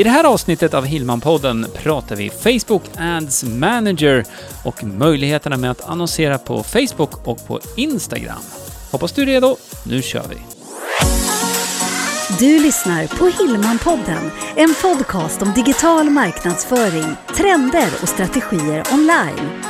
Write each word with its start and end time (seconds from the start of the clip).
I 0.00 0.02
det 0.02 0.10
här 0.10 0.24
avsnittet 0.24 0.74
av 0.74 0.86
Hillman-podden 0.86 1.66
pratar 1.74 2.16
vi 2.16 2.30
Facebook 2.30 2.82
Ads 2.98 3.44
Manager 3.44 4.24
och 4.64 4.84
möjligheterna 4.84 5.56
med 5.56 5.70
att 5.70 5.88
annonsera 5.88 6.38
på 6.38 6.62
Facebook 6.62 7.26
och 7.28 7.46
på 7.46 7.60
Instagram. 7.76 8.42
Hoppas 8.90 9.12
du 9.12 9.22
är 9.22 9.26
redo. 9.26 9.56
Nu 9.86 10.02
kör 10.02 10.24
vi! 10.30 10.36
Du 12.38 12.62
lyssnar 12.62 13.06
på 13.06 13.28
Hillman-podden, 13.28 14.30
en 14.56 14.74
podcast 14.82 15.42
om 15.42 15.52
digital 15.52 16.10
marknadsföring, 16.10 17.16
trender 17.36 17.88
och 18.02 18.08
strategier 18.08 18.84
online. 18.92 19.62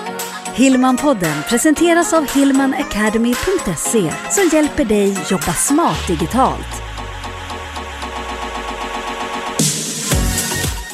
Hillman-podden 0.54 1.42
presenteras 1.48 2.12
av 2.12 2.26
hillmanacademy.se 2.34 4.12
som 4.30 4.50
hjälper 4.52 4.84
dig 4.84 5.18
jobba 5.30 5.52
smart 5.52 6.06
digitalt. 6.08 6.89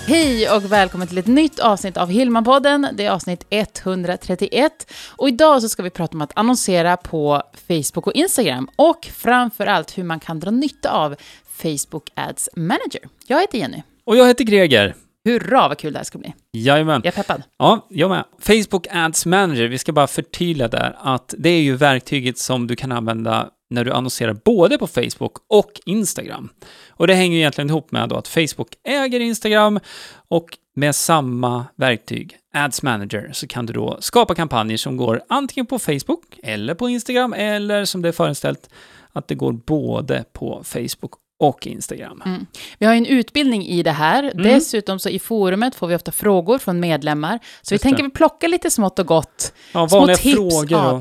Hej 0.08 0.50
och 0.50 0.72
välkommen 0.72 1.08
till 1.08 1.18
ett 1.18 1.26
nytt 1.26 1.58
avsnitt 1.58 1.96
av 1.96 2.10
Hillman-podden. 2.10 2.88
Det 2.92 3.04
är 3.04 3.10
avsnitt 3.10 3.46
131. 3.50 4.92
Och 5.16 5.28
idag 5.28 5.62
så 5.62 5.68
ska 5.68 5.82
vi 5.82 5.90
prata 5.90 6.14
om 6.14 6.20
att 6.20 6.32
annonsera 6.34 6.96
på 6.96 7.42
Facebook 7.68 8.06
och 8.06 8.12
Instagram 8.12 8.68
och 8.76 9.04
framför 9.12 9.66
allt 9.66 9.98
hur 9.98 10.04
man 10.04 10.20
kan 10.20 10.40
dra 10.40 10.50
nytta 10.50 10.90
av 10.90 11.16
Facebook 11.48 12.10
Ads 12.14 12.48
Manager. 12.56 13.00
Jag 13.26 13.40
heter 13.40 13.58
Jenny. 13.58 13.82
Och 14.04 14.16
jag 14.16 14.26
heter 14.26 14.44
Greger. 14.44 14.94
Hurra 15.24 15.68
vad 15.68 15.78
kul 15.78 15.92
det 15.92 15.98
här 15.98 16.04
ska 16.04 16.18
bli. 16.18 16.34
Jajamän. 16.52 17.00
Jag 17.04 17.18
är 17.18 17.22
peppad. 17.22 17.42
Ja, 17.58 17.86
jag 17.90 18.10
med. 18.10 18.24
Facebook 18.40 18.86
Ads 18.90 19.26
Manager, 19.26 19.68
vi 19.68 19.78
ska 19.78 19.92
bara 19.92 20.06
förtydliga 20.06 20.68
där 20.68 20.96
att 21.00 21.34
det 21.38 21.48
är 21.48 21.62
ju 21.62 21.76
verktyget 21.76 22.38
som 22.38 22.66
du 22.66 22.76
kan 22.76 22.92
använda 22.92 23.48
när 23.70 23.84
du 23.84 23.92
annonserar 23.92 24.32
både 24.44 24.78
på 24.78 24.86
Facebook 24.86 25.32
och 25.48 25.80
Instagram. 25.84 26.48
Och 26.88 27.06
det 27.06 27.14
hänger 27.14 27.36
egentligen 27.36 27.70
ihop 27.70 27.92
med 27.92 28.12
att 28.12 28.28
Facebook 28.28 28.68
äger 28.84 29.20
Instagram 29.20 29.80
och 30.28 30.58
med 30.74 30.94
samma 30.94 31.66
verktyg, 31.76 32.36
Ads 32.54 32.82
Manager, 32.82 33.30
så 33.32 33.46
kan 33.46 33.66
du 33.66 33.72
då 33.72 33.96
skapa 34.00 34.34
kampanjer 34.34 34.76
som 34.76 34.96
går 34.96 35.22
antingen 35.28 35.66
på 35.66 35.78
Facebook 35.78 36.22
eller 36.42 36.74
på 36.74 36.88
Instagram 36.88 37.32
eller 37.32 37.84
som 37.84 38.02
det 38.02 38.08
är 38.08 38.12
föreställt 38.12 38.70
att 39.12 39.28
det 39.28 39.34
går 39.34 39.52
både 39.52 40.24
på 40.32 40.62
Facebook 40.64 41.12
och 41.38 41.66
Instagram. 41.66 42.22
Mm. 42.26 42.46
Vi 42.78 42.86
har 42.86 42.92
ju 42.92 42.98
en 42.98 43.06
utbildning 43.06 43.66
i 43.66 43.82
det 43.82 43.90
här. 43.90 44.22
Mm. 44.22 44.42
Dessutom 44.42 44.98
så 44.98 45.08
i 45.08 45.18
forumet 45.18 45.74
får 45.74 45.86
vi 45.86 45.94
ofta 45.94 46.12
frågor 46.12 46.58
från 46.58 46.80
medlemmar. 46.80 47.38
Så 47.62 47.70
vi 47.70 47.74
Just 47.74 47.82
tänker 47.82 48.02
det. 48.02 48.08
vi 48.08 48.10
plocka 48.10 48.48
lite 48.48 48.70
smått 48.70 48.98
och 48.98 49.06
gott. 49.06 49.52
Ja, 49.72 49.88
Små 49.88 49.98
vanliga 49.98 50.16
tips. 50.16 50.36
frågor 50.36 50.72
Ja, 50.72 50.92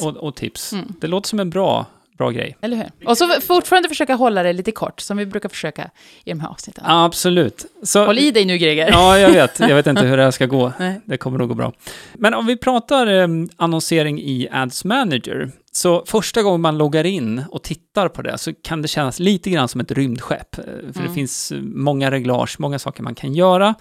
och, 0.00 0.06
och, 0.06 0.16
och 0.16 0.36
tips. 0.36 0.72
Mm. 0.72 0.94
Det 1.00 1.06
låter 1.06 1.28
som 1.28 1.40
en 1.40 1.50
bra, 1.50 1.86
bra 2.20 2.30
grej. 2.30 2.56
Eller 2.60 2.76
hur? 2.76 3.08
Och 3.08 3.18
så 3.18 3.28
fortfarande 3.40 3.88
försöka 3.88 4.14
hålla 4.14 4.42
det 4.42 4.52
lite 4.52 4.72
kort, 4.72 5.00
som 5.00 5.16
vi 5.16 5.26
brukar 5.26 5.48
försöka 5.48 5.90
i 6.24 6.30
de 6.30 6.40
här 6.40 6.48
avsnitten. 6.48 6.84
Absolut. 6.86 7.66
Så, 7.82 8.04
Håll 8.06 8.18
i 8.18 8.30
dig 8.30 8.44
nu, 8.44 8.58
Greger. 8.58 8.88
Ja, 8.90 9.18
jag 9.18 9.30
vet. 9.30 9.60
Jag 9.60 9.74
vet 9.74 9.86
inte 9.86 10.02
hur 10.06 10.16
det 10.16 10.22
här 10.22 10.30
ska 10.30 10.46
gå. 10.46 10.72
Nej. 10.78 11.00
Det 11.04 11.16
kommer 11.16 11.38
nog 11.38 11.48
gå 11.48 11.54
bra. 11.54 11.72
Men 12.14 12.34
om 12.34 12.46
vi 12.46 12.56
pratar 12.56 13.06
eh, 13.06 13.28
annonsering 13.56 14.20
i 14.20 14.48
Ads 14.52 14.84
Manager, 14.84 15.50
så 15.72 16.04
första 16.06 16.42
gången 16.42 16.60
man 16.60 16.78
loggar 16.78 17.04
in 17.06 17.44
och 17.50 17.62
tittar 17.62 18.08
på 18.08 18.22
det 18.22 18.38
så 18.38 18.52
kan 18.62 18.82
det 18.82 18.88
kännas 18.88 19.18
lite 19.18 19.50
grann 19.50 19.68
som 19.68 19.80
ett 19.80 19.90
rymdskepp. 19.92 20.58
eh, 20.58 20.64
För 20.64 20.92
det 20.92 20.98
Mm. 21.00 21.14
finns 21.14 21.52
eh, 21.52 21.58
många 21.62 22.10
reglage, 22.10 22.56
många 22.58 22.78
saker 22.78 23.02
man 23.02 23.14
kan 23.14 23.34
göra. 23.34 23.74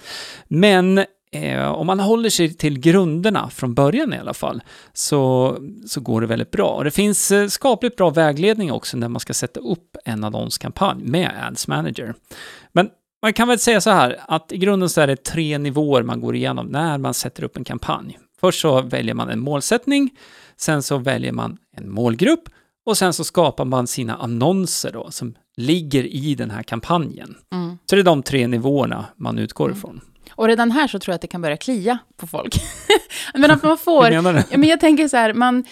Men 0.48 1.06
eh, 1.32 1.68
om 1.72 1.88
man 1.88 2.00
håller 2.00 2.30
sig 2.30 2.54
till 2.54 2.80
grunderna 2.80 3.50
från 3.50 3.74
början 3.74 4.14
i 4.14 4.18
alla 4.18 4.34
fall, 4.34 4.62
så, 4.94 5.58
så 5.88 6.02
går 6.02 6.22
det 6.22 6.28
väldigt 6.28 6.52
bra. 6.52 6.70
Och 6.70 6.84
det 6.84 6.92
finns 6.92 7.32
eh, 7.32 7.48
skapligt 7.48 7.96
bra 7.96 8.10
vägledning 8.10 8.72
också 8.72 8.98
när 8.98 9.10
man 9.10 9.20
ska 9.20 9.34
sätta 9.34 9.60
upp 9.60 9.98
en 10.06 10.24
annonskampanj 10.24 11.04
med 11.04 11.32
Ads 11.48 11.68
Manager. 11.68 12.14
Men 12.72 12.90
man 13.22 13.34
kan 13.34 13.48
väl 13.48 13.60
säga 13.60 13.82
så 13.82 13.90
här, 13.90 14.20
att 14.28 14.52
i 14.52 14.58
grunden 14.58 14.90
så 14.90 15.02
är 15.02 15.08
det 15.08 15.24
tre 15.24 15.58
nivåer 15.58 16.04
man 16.04 16.22
går 16.22 16.36
igenom 16.36 16.66
när 16.68 16.98
man 16.98 17.14
sätter 17.14 17.44
upp 17.44 17.58
en 17.58 17.64
kampanj. 17.64 18.20
Först 18.40 18.62
så 18.62 18.82
väljer 18.82 19.14
man 19.14 19.30
en 19.30 19.40
målsättning, 19.40 20.10
sen 20.58 20.84
så 20.84 20.98
väljer 20.98 21.32
man 21.32 21.58
en 21.78 21.92
målgrupp 21.92 22.50
och 22.86 22.98
sen 22.98 23.14
så 23.14 23.24
skapar 23.24 23.66
man 23.66 23.88
sina 23.88 24.16
annonser 24.16 24.92
då 24.92 25.12
som 25.12 25.36
ligger 25.58 26.04
i 26.04 26.36
den 26.36 26.52
här 26.52 26.64
kampanjen. 26.64 27.36
Mm. 27.54 27.78
Så 27.90 27.96
det 27.96 28.02
är 28.02 28.04
de 28.04 28.24
tre 28.24 28.48
nivåerna 28.48 29.06
man 29.16 29.38
utgår 29.40 29.66
Mm. 29.66 29.78
ifrån. 29.78 30.02
Och 30.40 30.48
redan 30.48 30.72
här 30.72 30.88
så 30.88 31.00
tror 31.00 31.12
jag 31.12 31.16
att 31.16 31.22
det 31.22 31.28
kan 31.28 31.42
börja 31.42 31.58
klia 31.58 31.98
på 32.18 32.28
folk. 32.28 32.56
Men 33.34 33.52
att 33.52 33.64
man 33.64 33.70
Hur 33.72 33.78
får... 33.78 34.10
menar 34.10 34.34
du? 34.34 34.58
Men 34.58 34.70
jag 34.70 34.80
tänker 34.80 35.08
så 35.08 35.18
här, 35.18 35.34
man, 35.34 35.64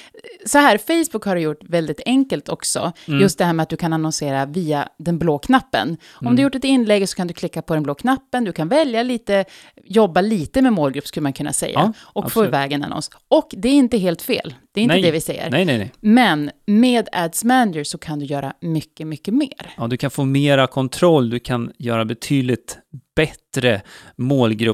så 0.46 0.58
här, 0.58 0.78
Facebook 0.78 1.24
har 1.26 1.36
det 1.36 1.42
gjort 1.42 1.64
väldigt 1.64 2.02
enkelt 2.06 2.50
också. 2.50 2.92
Mm. 3.08 3.20
Just 3.22 3.38
det 3.38 3.46
här 3.46 3.54
med 3.54 3.64
att 3.64 3.70
du 3.70 3.78
kan 3.78 3.94
annonsera 3.94 4.46
via 4.46 4.90
den 5.00 5.20
blå 5.20 5.38
knappen. 5.40 5.98
Om 6.14 6.28
Mm. 6.28 6.36
du 6.36 6.42
gjort 6.44 6.56
ett 6.56 6.64
inlägg 6.64 7.10
så 7.10 7.16
kan 7.16 7.28
du 7.28 7.34
klicka 7.34 7.62
på 7.62 7.74
den 7.74 7.84
blå 7.84 7.96
knappen, 7.96 8.44
du 8.44 8.52
kan 8.54 8.68
välja 8.70 9.04
lite, 9.04 9.46
jobba 9.86 10.22
lite 10.22 10.62
med 10.62 10.74
målgrupp 10.74 11.08
skulle 11.08 11.22
man 11.24 11.34
kunna 11.34 11.54
säga, 11.54 11.74
Ja, 11.74 11.94
och 12.00 12.24
få 12.24 12.28
absolut. 12.28 12.48
iväg 12.48 12.72
en 12.74 12.84
annons. 12.84 13.12
Och 13.28 13.48
det 13.58 13.68
är 13.70 13.74
inte 13.74 13.98
helt 13.98 14.22
fel, 14.22 14.54
det 14.74 14.82
är 14.82 14.84
inte 14.84 14.96
Nej. 14.96 15.02
det 15.04 15.12
vi 15.12 15.22
säger. 15.22 15.50
Nej, 15.52 15.66
nej, 15.66 15.78
nej. 15.78 15.92
Men 16.00 16.52
med 16.66 17.10
Ads 17.12 17.44
Manager 17.44 17.84
så 17.84 17.98
kan 17.98 18.20
du 18.20 18.26
göra 18.26 18.54
mycket, 18.62 19.08
mycket 19.08 19.34
mer. 19.34 19.74
Ja, 19.78 19.88
du 19.88 19.98
kan 19.98 20.12
få 20.12 20.26
mera 20.26 20.68
kontroll, 20.68 21.30
du 21.30 21.40
kan 21.40 21.72
göra 21.78 22.06
betydligt 22.06 22.78
bättre 23.18 23.82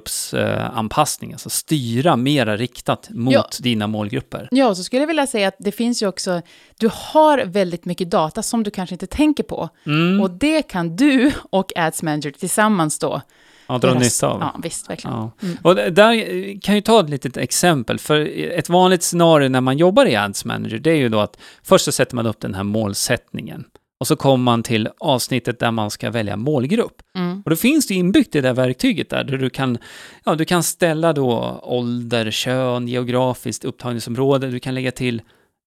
målgruppsanpassning, 0.03 1.33
alltså 1.33 1.49
styra 1.49 2.15
mera 2.15 2.57
riktat 2.57 3.09
mot 3.09 3.33
Ja. 3.33 3.47
dina 3.59 3.87
målgrupper. 3.87 4.47
Ja, 4.51 4.75
så 4.75 4.83
skulle 4.83 5.01
jag 5.01 5.07
vilja 5.07 5.27
säga 5.27 5.47
att 5.47 5.55
det 5.59 5.71
finns 5.71 6.03
ju 6.03 6.07
också, 6.07 6.41
du 6.79 6.89
har 6.93 7.45
väldigt 7.45 7.85
mycket 7.85 8.09
data 8.11 8.43
som 8.43 8.63
du 8.63 8.71
kanske 8.71 8.95
inte 8.95 9.07
tänker 9.07 9.43
på. 9.43 9.69
Mm. 9.85 10.21
Och 10.21 10.31
det 10.31 10.61
kan 10.61 10.95
du 10.95 11.31
och 11.49 11.71
Ads 11.75 12.03
Manager 12.03 12.31
tillsammans 12.31 12.99
då. 12.99 13.21
ja, 13.67 13.77
dra 13.77 13.93
nytta 13.93 14.27
av. 14.27 14.39
Ja, 14.41 14.55
visst, 14.63 14.89
verkligen. 14.89 15.17
Ja. 15.17 15.31
Mm. 15.41 15.57
Och 15.61 15.75
där 15.75 16.13
eh, 16.13 16.59
kan 16.61 16.75
jag 16.75 16.85
ta 16.85 16.99
ett 16.99 17.09
litet 17.09 17.37
exempel, 17.37 17.99
för 17.99 18.19
ett 18.57 18.69
vanligt 18.69 19.03
scenario 19.03 19.49
när 19.49 19.61
man 19.61 19.77
jobbar 19.77 20.05
i 20.05 20.15
Ads 20.15 20.45
Manager, 20.45 20.79
det 20.79 20.91
är 20.91 20.95
ju 20.95 21.09
då 21.09 21.19
att 21.19 21.37
först 21.63 21.85
så 21.85 21.91
sätter 21.91 22.15
man 22.15 22.25
upp 22.25 22.39
den 22.39 22.53
här 22.53 22.63
målsättningen 22.63 23.63
och 24.03 24.07
så 24.07 24.15
kommer 24.15 24.43
man 24.43 24.63
till 24.63 24.89
avsnittet 24.99 25.59
där 25.59 25.71
man 25.71 25.91
ska 25.91 26.11
välja 26.11 26.37
målgrupp. 26.37 27.01
Mm. 27.15 27.41
Och 27.45 27.49
då 27.49 27.55
finns 27.55 27.87
det 27.87 27.93
inbyggt 27.93 28.35
i 28.35 28.41
det 28.41 28.47
där 28.47 28.53
verktyget 28.53 29.09
där, 29.09 29.23
där 29.23 29.37
du 29.37 29.49
kan, 29.49 29.77
ja, 30.25 30.35
du 30.35 30.45
kan 30.45 30.63
ställa 30.63 31.13
då 31.13 31.59
ålder, 31.63 32.31
kön, 32.31 32.87
geografiskt 32.87 33.65
upptagningsområde, 33.65 34.47
du 34.47 34.59
kan 34.59 34.75
lägga 34.75 34.91
till 34.91 35.21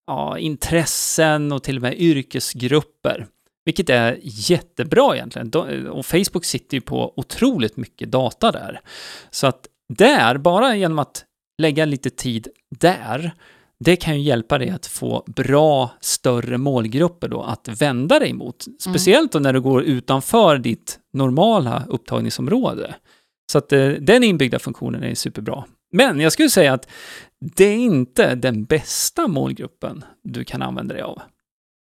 ja, 0.06 0.38
intressen 0.38 1.52
och 1.52 1.62
till 1.62 1.76
och 1.76 1.82
med 1.82 2.00
yrkesgrupper. 2.00 3.26
Vilket 3.64 3.90
är 3.90 4.18
jättebra 4.22 5.16
egentligen. 5.16 5.54
Och 5.88 6.06
Facebook 6.06 6.44
sitter 6.44 6.76
ju 6.76 6.80
på 6.80 7.12
otroligt 7.16 7.76
mycket 7.76 8.10
data 8.10 8.52
där. 8.52 8.80
Så 9.30 9.46
att 9.46 9.66
där, 9.88 10.38
bara 10.38 10.76
genom 10.76 10.98
att 10.98 11.24
lägga 11.62 11.84
lite 11.84 12.10
tid 12.10 12.48
där, 12.78 13.32
det 13.84 13.96
kan 13.96 14.14
ju 14.14 14.20
hjälpa 14.20 14.58
dig 14.58 14.70
att 14.70 14.86
få 14.86 15.24
bra, 15.26 15.90
större 16.00 16.58
målgrupper 16.58 17.28
då 17.28 17.42
att 17.42 17.68
vända 17.68 18.18
dig 18.18 18.32
mot. 18.32 18.64
Speciellt 18.78 19.32
då 19.32 19.38
när 19.38 19.52
du 19.52 19.60
går 19.60 19.82
utanför 19.82 20.58
ditt 20.58 20.98
normala 21.12 21.82
upptagningsområde. 21.88 22.94
Så 23.52 23.58
att 23.58 23.72
eh, 23.72 23.88
den 23.88 24.24
inbyggda 24.24 24.58
funktionen 24.58 25.02
är 25.02 25.14
superbra. 25.14 25.64
Men 25.92 26.20
jag 26.20 26.32
skulle 26.32 26.50
säga 26.50 26.72
att 26.72 26.88
det 27.56 27.64
är 27.64 27.76
inte 27.76 28.34
den 28.34 28.64
bästa 28.64 29.28
målgruppen 29.28 30.04
du 30.24 30.44
kan 30.44 30.62
använda 30.62 30.94
dig 30.94 31.02
av. 31.02 31.22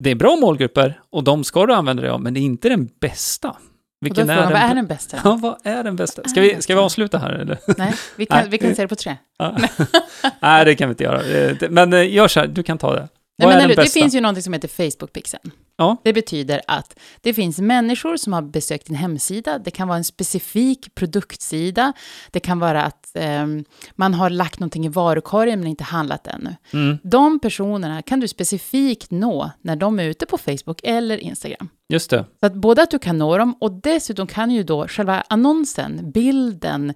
Det 0.04 0.10
är 0.10 0.14
bra 0.14 0.36
målgrupper 0.36 1.00
och 1.10 1.24
de 1.24 1.44
ska 1.44 1.66
du 1.66 1.74
använda 1.74 2.02
dig 2.02 2.10
av, 2.10 2.22
men 2.22 2.34
det 2.34 2.40
är 2.40 2.42
inte 2.42 2.68
den 2.68 2.88
bästa. 3.00 3.56
Och 4.00 4.04
då 4.04 4.14
Vilken 4.14 4.30
är 4.30 4.34
frågan, 4.34 4.52
vad 4.52 4.70
är 4.70 4.74
den 4.74 4.86
bästa? 4.86 5.16
Ja, 5.24 5.38
vad 5.42 5.56
är 5.64 5.84
den 5.84 5.96
bästa? 5.96 6.28
Ska 6.28 6.40
vi, 6.40 6.62
ska 6.62 6.74
vi 6.74 6.80
avsluta 6.80 7.18
här 7.18 7.30
eller? 7.30 7.58
Nej, 7.78 7.94
vi 8.16 8.26
kan, 8.26 8.38
Nej. 8.40 8.48
vi 8.48 8.58
kan 8.58 8.74
se 8.74 8.82
det 8.82 8.88
på 8.88 8.96
tre. 8.96 9.16
Nej, 10.40 10.64
det 10.64 10.74
kan 10.74 10.88
vi 10.88 10.92
inte 10.92 11.04
göra. 11.04 11.22
Eh, 11.24 11.56
Men 11.70 11.92
eh, 11.92 12.14
gör 12.14 12.28
så 12.28 12.40
här, 12.40 12.46
du 12.46 12.62
kan 12.62 12.78
ta 12.78 12.94
det. 12.94 13.08
Nej, 13.42 13.48
men 13.48 13.76
det 13.76 13.92
finns 13.92 14.14
ju 14.14 14.20
någonting 14.20 14.42
som 14.42 14.52
heter 14.52 14.68
Facebook-pixeln. 14.68 15.50
Ja. 15.76 15.96
Det 16.04 16.12
betyder 16.12 16.60
att 16.66 16.98
det 17.20 17.34
finns 17.34 17.58
människor 17.58 18.16
som 18.16 18.32
har 18.32 18.42
besökt 18.42 18.86
din 18.86 18.96
hemsida. 18.96 19.58
Det 19.58 19.70
kan 19.70 19.88
vara 19.88 19.98
en 19.98 20.04
specifik 20.04 20.94
produktsida. 20.94 21.92
Det 22.30 22.40
kan 22.40 22.58
vara 22.58 22.82
att 22.82 23.10
ehm, 23.14 23.64
man 23.96 24.14
har 24.14 24.30
lagt 24.30 24.60
någonting 24.60 24.86
i 24.86 24.88
varukorgen 24.88 25.58
men 25.60 25.68
inte 25.68 25.84
handlat 25.84 26.26
ännu. 26.26 26.56
Mm, 26.72 26.98
De 27.02 27.40
personerna 27.40 28.02
kan 28.02 28.20
du 28.20 28.28
specifikt 28.28 29.10
nå 29.10 29.50
när 29.62 29.76
de 29.76 29.98
är 30.00 30.04
ute 30.04 30.26
på 30.26 30.38
Facebook 30.38 30.80
eller 30.84 31.16
Instagram. 31.16 31.68
Just 31.88 32.10
det. 32.10 32.24
Så 32.40 32.46
att 32.46 32.54
både 32.54 32.82
att 32.82 32.90
du 32.90 32.98
kan 32.98 33.18
nå 33.18 33.38
dem 33.38 33.54
och 33.60 33.72
dessutom 33.72 34.26
kan 34.26 34.50
ju 34.50 34.62
då 34.62 34.88
själva 34.88 35.22
annonsen, 35.28 36.10
bilden, 36.12 36.94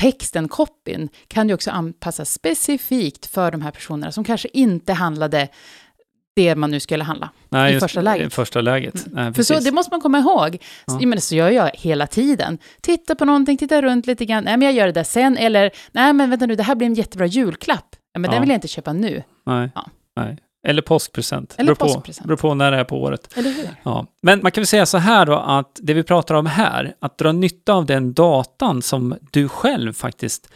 texten, 0.00 0.48
copyn 0.48 1.08
kan 1.28 1.48
ju 1.48 1.54
också 1.54 1.70
anpassas 1.70 2.32
specifikt 2.32 3.26
för 3.26 3.50
de 3.50 3.62
här 3.62 3.70
personerna 3.70 4.12
som 4.12 4.24
kanske 4.24 4.48
inte 4.52 4.92
handlade 4.92 5.48
det 6.36 6.54
man 6.54 6.70
nu 6.70 6.80
skulle 6.80 7.04
handla. 7.04 7.30
Nej, 7.48 7.76
I 7.76 7.80
första 7.80 8.00
läget. 8.00 8.34
Första 8.34 8.60
läget. 8.60 9.04
Nej, 9.06 9.34
För 9.34 9.42
så, 9.42 9.58
det 9.60 9.72
måste 9.72 9.92
man 9.94 10.00
komma 10.00 10.18
ihåg. 10.18 10.58
Ja. 10.86 10.98
Menar, 11.00 11.16
så 11.16 11.34
gör 11.34 11.50
jag 11.50 11.70
hela 11.74 12.06
tiden. 12.06 12.58
Titta 12.80 13.14
på 13.14 13.24
någonting, 13.24 13.56
titta 13.58 13.82
runt 13.82 14.06
lite 14.06 14.24
grann. 14.24 14.44
Nej, 14.44 14.56
men 14.56 14.66
jag 14.66 14.74
gör 14.74 14.86
det 14.86 14.92
där 14.92 15.04
sen. 15.04 15.36
Eller, 15.36 15.70
nej, 15.92 16.12
men 16.12 16.30
vänta 16.30 16.46
nu, 16.46 16.54
det 16.56 16.62
här 16.62 16.74
blir 16.74 16.86
en 16.86 16.94
jättebra 16.94 17.26
julklapp. 17.26 17.96
Ja, 18.12 18.18
men 18.20 18.28
Ja. 18.30 18.32
den 18.32 18.40
vill 18.40 18.50
jag 18.50 18.56
inte 18.56 18.68
köpa 18.68 18.92
nu. 18.92 19.22
Nej. 19.46 19.70
Ja. 19.74 19.86
Nej. 20.16 20.38
Eller 20.64 20.82
påskpresent. 20.82 21.54
Eller 21.58 21.74
beror, 21.74 21.88
påskpresent. 21.88 22.22
På, 22.22 22.28
beror 22.28 22.36
på 22.36 22.54
när 22.54 22.70
det 22.72 22.76
är 22.76 22.84
på 22.84 23.02
året. 23.02 23.28
Eller 23.36 23.50
hur? 23.50 23.68
Ja. 23.82 24.06
Men 24.20 24.40
man 24.42 24.52
kan 24.52 24.62
väl 24.62 24.66
säga 24.66 24.86
så 24.86 24.98
här 24.98 25.26
då 25.26 25.34
att 25.34 25.78
det 25.82 25.94
vi 25.94 26.02
pratar 26.02 26.34
om 26.34 26.46
här, 26.46 26.94
att 27.00 27.18
dra 27.18 27.32
nytta 27.32 27.72
av 27.72 27.86
den 27.86 28.12
datan 28.12 28.82
som 28.82 29.16
du 29.30 29.48
själv 29.48 29.92
faktiskt 29.92 30.48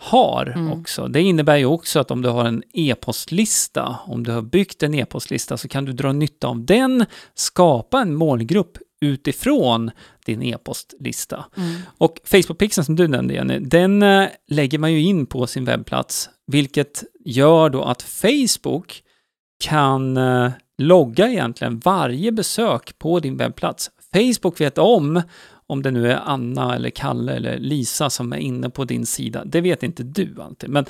har 0.00 0.52
Mm. 0.56 0.72
också. 0.80 1.08
Det 1.08 1.22
innebär 1.22 1.56
ju 1.56 1.64
också 1.64 2.00
att 2.00 2.10
om 2.10 2.22
du 2.22 2.28
har 2.28 2.44
en 2.44 2.62
e-postlista, 2.72 3.96
om 4.06 4.24
du 4.24 4.32
har 4.32 4.42
byggt 4.42 4.82
en 4.82 4.94
e-postlista 4.94 5.56
så 5.56 5.68
kan 5.68 5.84
du 5.84 5.92
dra 5.92 6.12
nytta 6.12 6.46
av 6.48 6.64
den, 6.64 7.06
skapa 7.34 8.00
en 8.00 8.14
målgrupp 8.14 8.78
utifrån 9.00 9.90
din 10.24 10.42
e-postlista. 10.42 11.44
Mm. 11.56 11.74
Och 11.98 12.18
Facebook-pixeln 12.24 12.82
som 12.82 12.96
du 12.96 13.08
nämnde 13.08 13.34
Jenny, 13.34 13.58
den 13.58 14.02
eh, 14.02 14.28
lägger 14.48 14.78
man 14.78 14.92
ju 14.92 15.00
in 15.00 15.26
på 15.26 15.46
sin 15.46 15.64
webbplats, 15.64 16.30
vilket 16.46 17.04
gör 17.24 17.70
då 17.70 17.82
att 17.82 18.02
Facebook 18.02 19.02
kan 19.58 20.16
eh, 20.16 20.50
logga 20.78 21.28
egentligen 21.28 21.78
varje 21.78 22.32
besök 22.32 22.98
på 22.98 23.20
din 23.20 23.36
webbplats. 23.36 23.90
Facebook 24.14 24.60
vet 24.60 24.78
om 24.78 25.22
om 25.66 25.82
det 25.82 25.90
nu 25.90 26.12
är 26.12 26.16
Anna 26.24 26.74
eller 26.74 26.90
Kalle 26.90 27.32
eller 27.32 27.58
Lisa 27.58 28.10
som 28.10 28.32
är 28.32 28.36
inne 28.36 28.70
på 28.70 28.84
din 28.84 29.06
sida. 29.06 29.42
Det 29.44 29.60
vet 29.60 29.82
inte 29.82 30.02
du 30.02 30.34
alltid, 30.42 30.70
men 30.70 30.84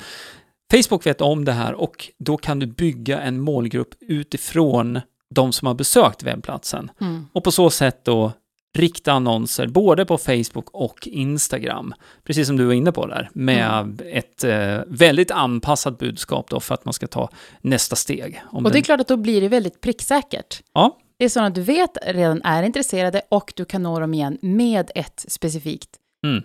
Facebook 0.71 1.05
vet 1.05 1.21
om 1.21 1.45
det 1.45 1.51
här 1.51 1.73
och 1.73 2.09
då 2.17 2.37
kan 2.37 2.59
du 2.59 2.65
bygga 2.65 3.21
en 3.21 3.39
målgrupp 3.39 3.95
utifrån 3.99 4.99
de 5.35 5.51
som 5.51 5.65
har 5.65 5.73
besökt 5.75 6.23
webbplatsen 6.23 6.91
Mm. 7.01 7.25
och 7.33 7.43
på 7.43 7.51
så 7.51 7.69
sätt 7.69 7.99
då 8.05 8.31
rikta 8.77 9.11
annonser 9.11 9.67
både 9.67 10.05
på 10.05 10.17
Facebook 10.17 10.69
och 10.71 11.07
Instagram. 11.07 11.93
Precis 12.23 12.47
som 12.47 12.57
du 12.57 12.65
var 12.65 12.73
inne 12.73 12.91
på 12.91 13.05
där, 13.07 13.29
med 13.33 14.01
ett 14.11 14.43
eh, 14.43 14.77
väldigt 14.87 15.31
anpassat 15.31 15.97
budskap 15.99 16.49
då 16.49 16.59
för 16.59 16.73
att 16.73 16.85
man 16.85 16.93
ska 16.93 17.07
ta 17.07 17.29
nästa 17.61 17.95
steg. 17.95 18.41
Och 18.51 18.63
det 18.63 18.69
är 18.69 18.73
den- 18.73 18.83
klart 18.83 19.01
att 19.01 19.07
då 19.07 19.17
blir 19.17 19.41
det 19.41 19.47
väldigt 19.47 19.81
pricksäkert. 19.81 20.61
Ja, 20.73 20.97
Det 21.17 21.25
är 21.25 21.29
sådana 21.29 21.49
du 21.49 21.61
vet 21.61 21.97
redan 22.07 22.41
är 22.43 22.63
intresserade 22.63 23.21
och 23.29 23.53
du 23.55 23.65
kan 23.65 23.83
nå 23.83 23.99
dem 23.99 24.13
igen 24.13 24.37
med 24.41 24.91
ett 24.95 25.25
specifikt 25.27 25.89
mm, 26.25 26.43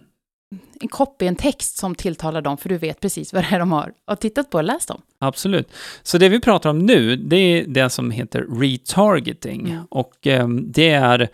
en 0.80 0.88
copy, 0.88 1.26
en 1.26 1.36
text 1.36 1.76
som 1.76 1.94
tilltalar 1.94 2.42
dem, 2.42 2.56
för 2.58 2.68
du 2.68 2.78
vet 2.78 3.00
precis 3.00 3.32
vad 3.32 3.42
det 3.44 3.54
är 3.54 3.58
de 3.58 3.72
har 3.72 3.92
och 4.10 4.20
tittat 4.20 4.50
på 4.50 4.58
och 4.58 4.64
läst 4.64 4.90
om. 4.90 5.02
absolut. 5.18 5.68
Så 6.02 6.18
det 6.18 6.28
vi 6.28 6.40
pratar 6.40 6.70
om 6.70 6.78
nu, 6.78 7.16
det 7.16 7.36
är 7.36 7.64
det 7.66 7.90
som 7.90 8.10
heter 8.10 8.46
retargeting. 8.60 9.60
Mm. 9.70 9.84
Och 9.90 10.26
eh, 10.26 10.48
det 10.48 10.90
är 10.90 11.28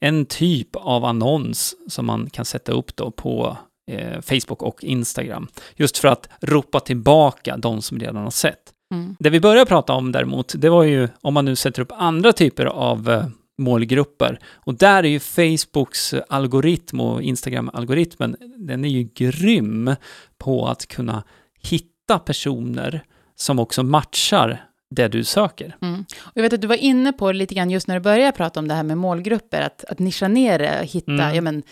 en 0.00 0.26
typ 0.26 0.76
av 0.76 1.04
annons 1.04 1.74
som 1.88 2.06
man 2.06 2.30
kan 2.30 2.44
sätta 2.44 2.72
upp 2.72 2.96
då 2.96 3.10
på 3.10 3.56
eh, 3.90 4.20
Facebook 4.20 4.62
och 4.62 4.84
Instagram. 4.84 5.48
Just 5.76 5.98
för 5.98 6.08
att 6.08 6.28
ropa 6.40 6.80
tillbaka 6.80 7.56
de 7.56 7.82
som 7.82 7.98
redan 7.98 8.16
har 8.24 8.30
sett. 8.30 8.72
Mm. 8.94 9.16
Det 9.18 9.30
vi 9.30 9.40
började 9.40 9.66
prata 9.66 9.92
om 9.92 10.12
däremot, 10.12 10.54
det 10.56 10.68
var 10.68 10.82
ju 10.82 11.08
om 11.20 11.34
man 11.34 11.44
nu 11.44 11.56
sätter 11.56 11.82
upp 11.82 11.92
andra 11.92 12.32
typer 12.32 12.66
av 12.66 13.10
eh, 13.10 13.26
målgrupper. 13.58 14.40
Och 14.54 14.74
där 14.74 15.04
är 15.04 15.08
ju 15.08 15.20
Facebooks 15.20 16.14
algoritm 16.28 17.00
och 17.00 17.22
Instagram-algoritmen, 17.22 18.36
den 18.56 18.84
är 18.84 18.88
ju 18.88 19.02
grym 19.14 19.94
på 20.38 20.66
att 20.66 20.86
kunna 20.86 21.22
hitta 21.62 22.18
personer 22.18 23.04
som 23.36 23.58
också 23.58 23.82
matchar 23.82 24.65
det 24.90 25.08
du 25.08 25.24
söker. 25.24 25.76
Mm. 25.82 26.04
Och 26.18 26.32
jag 26.34 26.42
vet 26.42 26.52
att 26.52 26.60
du 26.60 26.66
var 26.66 26.76
inne 26.76 27.12
på 27.12 27.32
lite 27.32 27.54
grann 27.54 27.70
just 27.70 27.88
när 27.88 27.94
du 27.94 28.00
började 28.00 28.32
prata 28.36 28.60
om 28.60 28.68
det 28.68 28.74
här 28.74 28.82
med 28.82 28.98
målgrupper, 28.98 29.60
att, 29.62 29.84
att 29.84 29.98
nischa 29.98 30.28
ner 30.28 30.58
det, 30.58 30.80
hitta, 30.86 31.12
Mm. 31.12 31.34
ja 31.34 31.40
men, 31.40 31.62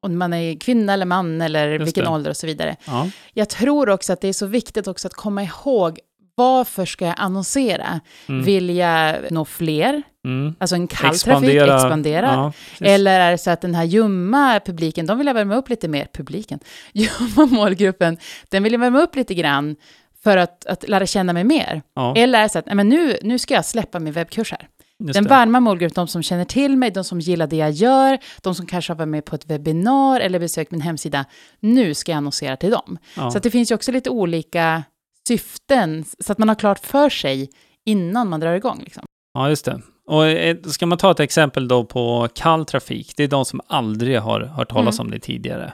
om 0.00 0.18
man 0.18 0.32
är 0.32 0.60
kvinna 0.60 0.92
eller 0.92 1.06
man 1.06 1.40
eller 1.40 1.68
Just 1.70 1.86
vilken 1.86 2.04
det. 2.04 2.10
ålder 2.10 2.30
och 2.30 2.36
så 2.36 2.46
vidare. 2.46 2.76
Ja, 2.84 3.08
Jag 3.32 3.48
tror 3.48 3.88
också 3.88 4.12
att 4.12 4.20
det 4.20 4.28
är 4.28 4.32
så 4.32 4.46
viktigt 4.46 4.86
också 4.88 5.06
att 5.08 5.14
komma 5.14 5.42
ihåg 5.42 5.98
varför 6.34 6.84
ska 6.84 7.04
jag 7.06 7.14
annonsera? 7.18 8.00
Mm. 8.28 8.44
Vill 8.44 8.70
jag 8.76 9.16
nå 9.30 9.44
fler? 9.44 10.02
mm. 10.24 10.54
Alltså 10.58 10.76
en 10.76 10.86
kall 10.88 11.18
trafik, 11.18 11.50
expandera? 11.62 12.26
Ja. 12.26 12.52
Eller 12.86 13.20
är 13.20 13.30
det 13.30 13.38
så 13.38 13.50
att 13.50 13.60
den 13.60 13.74
här 13.74 13.84
ljumma 13.84 14.60
publiken, 14.66 15.06
de 15.06 15.18
vill 15.18 15.26
jag 15.26 15.34
värma 15.34 15.56
upp 15.56 15.68
lite 15.68 15.88
mer, 15.88 16.06
publiken, 16.12 16.58
ljumma 16.92 17.46
målgruppen, 17.46 18.16
den 18.48 18.62
vill 18.62 18.72
jag 18.72 18.80
värma 18.80 19.00
upp 19.00 19.16
lite 19.16 19.34
grann 19.34 19.76
för 20.24 20.36
att, 20.36 20.66
att 20.66 20.88
lära 20.88 21.06
känna 21.06 21.32
mig 21.32 21.44
mer. 21.44 21.82
ja, 21.94 22.14
Eller 22.16 22.38
är 22.38 22.42
det 22.42 22.48
så 22.48 22.58
att, 22.58 22.66
nej, 22.66 22.74
men 22.74 22.88
nu, 22.88 23.16
nu 23.22 23.38
ska 23.38 23.54
jag 23.54 23.64
släppa 23.64 23.98
min 24.00 24.12
webbkurs 24.12 24.50
här. 24.52 24.68
just 25.04 25.14
Den 25.14 25.24
det. 25.24 25.30
varma 25.30 25.60
målgruppen, 25.60 25.94
de 25.94 26.08
som 26.08 26.22
känner 26.22 26.44
till 26.44 26.76
mig, 26.76 26.90
de 26.90 27.04
som 27.04 27.20
gillar 27.20 27.46
det 27.46 27.56
jag 27.56 27.70
gör, 27.70 28.18
de 28.42 28.54
som 28.54 28.66
kanske 28.66 28.92
har 28.92 28.98
varit 28.98 29.08
med 29.08 29.24
på 29.24 29.34
ett 29.34 29.46
webbinar 29.50 30.20
eller 30.20 30.38
besökt 30.38 30.70
min 30.70 30.80
hemsida, 30.80 31.24
nu 31.60 31.94
ska 31.94 32.12
jag 32.12 32.16
annonsera 32.16 32.56
till 32.56 32.70
dem. 32.70 32.98
Ja. 33.16 33.30
Så 33.30 33.36
att 33.36 33.42
det 33.42 33.50
finns 33.50 33.70
ju 33.70 33.74
också 33.74 33.92
lite 33.92 34.10
olika 34.10 34.82
syften, 35.28 36.04
så 36.18 36.32
att 36.32 36.38
man 36.38 36.48
har 36.48 36.54
klart 36.56 36.78
för 36.78 37.10
sig 37.10 37.50
innan 37.86 38.28
man 38.28 38.40
drar 38.40 38.54
igång. 38.54 38.80
Liksom. 38.84 39.02
Ja, 39.34 39.48
just 39.48 39.64
det. 39.64 39.80
Och 40.08 40.26
eh, 40.26 40.56
ska 40.62 40.86
man 40.86 40.98
ta 40.98 41.10
ett 41.10 41.20
exempel 41.20 41.68
då 41.68 41.84
på 41.84 42.28
kall 42.34 42.64
trafik, 42.64 43.12
det 43.16 43.24
är 43.24 43.28
de 43.28 43.44
som 43.44 43.60
aldrig 43.66 44.18
har 44.20 44.40
hört 44.40 44.70
talas 44.70 44.98
Mm. 44.98 45.06
om 45.06 45.10
det 45.10 45.18
tidigare. 45.18 45.72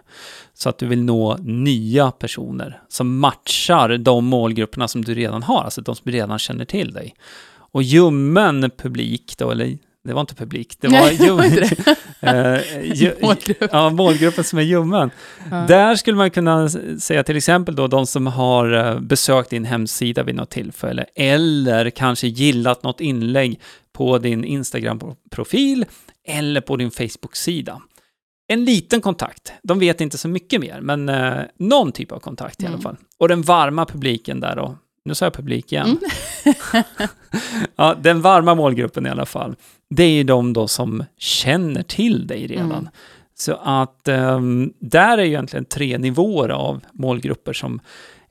Så 0.54 0.68
att 0.68 0.78
du 0.78 0.86
vill 0.86 1.02
nå 1.02 1.36
nya 1.40 2.10
personer 2.10 2.80
som 2.88 3.18
matchar 3.18 3.88
de 3.98 4.24
målgrupperna 4.24 4.88
som 4.88 5.04
du 5.04 5.14
redan 5.14 5.42
har, 5.42 5.62
alltså 5.64 5.80
de 5.80 5.94
som 5.96 6.12
redan 6.12 6.38
känner 6.38 6.64
till 6.64 6.92
dig. 6.92 7.14
Och 7.72 7.82
ljummen 7.82 8.70
publik 8.78 9.34
då, 9.38 9.50
eller 9.50 9.78
det 10.04 10.12
var 10.12 10.20
inte 10.20 10.34
publik, 10.34 10.76
det 10.80 10.88
var 10.88 10.98
Nej, 11.00 11.16
ljum, 11.24 11.40
eh, 12.20 13.12
Målgrupp. 13.22 13.70
ja, 13.72 13.90
målgruppen 13.90 14.44
som 14.44 14.58
är 14.58 14.62
ljummen. 14.62 15.10
Ja. 15.50 15.64
Där 15.68 15.96
skulle 15.96 16.16
man 16.16 16.30
kunna 16.30 16.68
säga 17.00 17.22
till 17.22 17.36
exempel 17.36 17.76
då 17.76 17.86
de 17.86 18.06
som 18.06 18.26
har 18.26 18.72
eh, 18.72 19.00
besökt 19.00 19.50
din 19.50 19.64
hemsida 19.64 20.22
vid 20.22 20.34
något 20.34 20.50
tillfälle 20.50 21.04
eller 21.14 21.90
kanske 21.90 22.26
gillat 22.26 22.82
något 22.82 23.00
inlägg 23.00 23.60
på 23.92 24.18
din 24.18 24.44
Instagram-profil 24.44 25.84
eller 26.28 26.60
på 26.60 26.76
din 26.76 26.90
Facebook-sida. 26.90 27.80
En 28.48 28.64
liten 28.64 29.00
kontakt. 29.00 29.52
De 29.62 29.78
vet 29.78 30.00
inte 30.00 30.18
så 30.18 30.28
mycket 30.28 30.60
mer, 30.60 30.80
men 30.80 31.08
eh, 31.08 31.38
någon 31.58 31.92
typ 31.92 32.12
av 32.12 32.18
kontakt 32.18 32.62
i 32.62 32.66
alla 32.66 32.72
Mm. 32.74 32.82
fall. 32.82 32.96
Och 33.18 33.28
den 33.28 33.42
varma 33.42 33.86
publiken 33.86 34.40
där 34.40 34.56
då. 34.56 34.76
Nu 35.04 35.14
sa 35.14 35.26
jag 35.26 35.32
publik 35.34 35.72
igen. 35.72 35.98
ja, 37.76 37.94
den 38.02 38.20
varma 38.22 38.54
målgruppen 38.54 39.06
i 39.06 39.10
alla 39.10 39.26
fall. 39.26 39.56
Det 39.96 40.04
är 40.04 40.10
ju 40.10 40.24
de 40.24 40.52
då 40.52 40.68
som 40.68 41.04
känner 41.18 41.82
till 41.82 42.26
dig 42.26 42.46
redan. 42.46 42.72
Mm. 42.72 42.88
Så 43.34 43.58
att 43.62 44.08
ehm, 44.08 44.72
där 44.78 45.18
är 45.18 45.22
ju 45.22 45.28
egentligen 45.28 45.64
tre 45.64 45.98
nivåer 45.98 46.48
av 46.48 46.80
målgrupper 46.92 47.52
som 47.52 47.80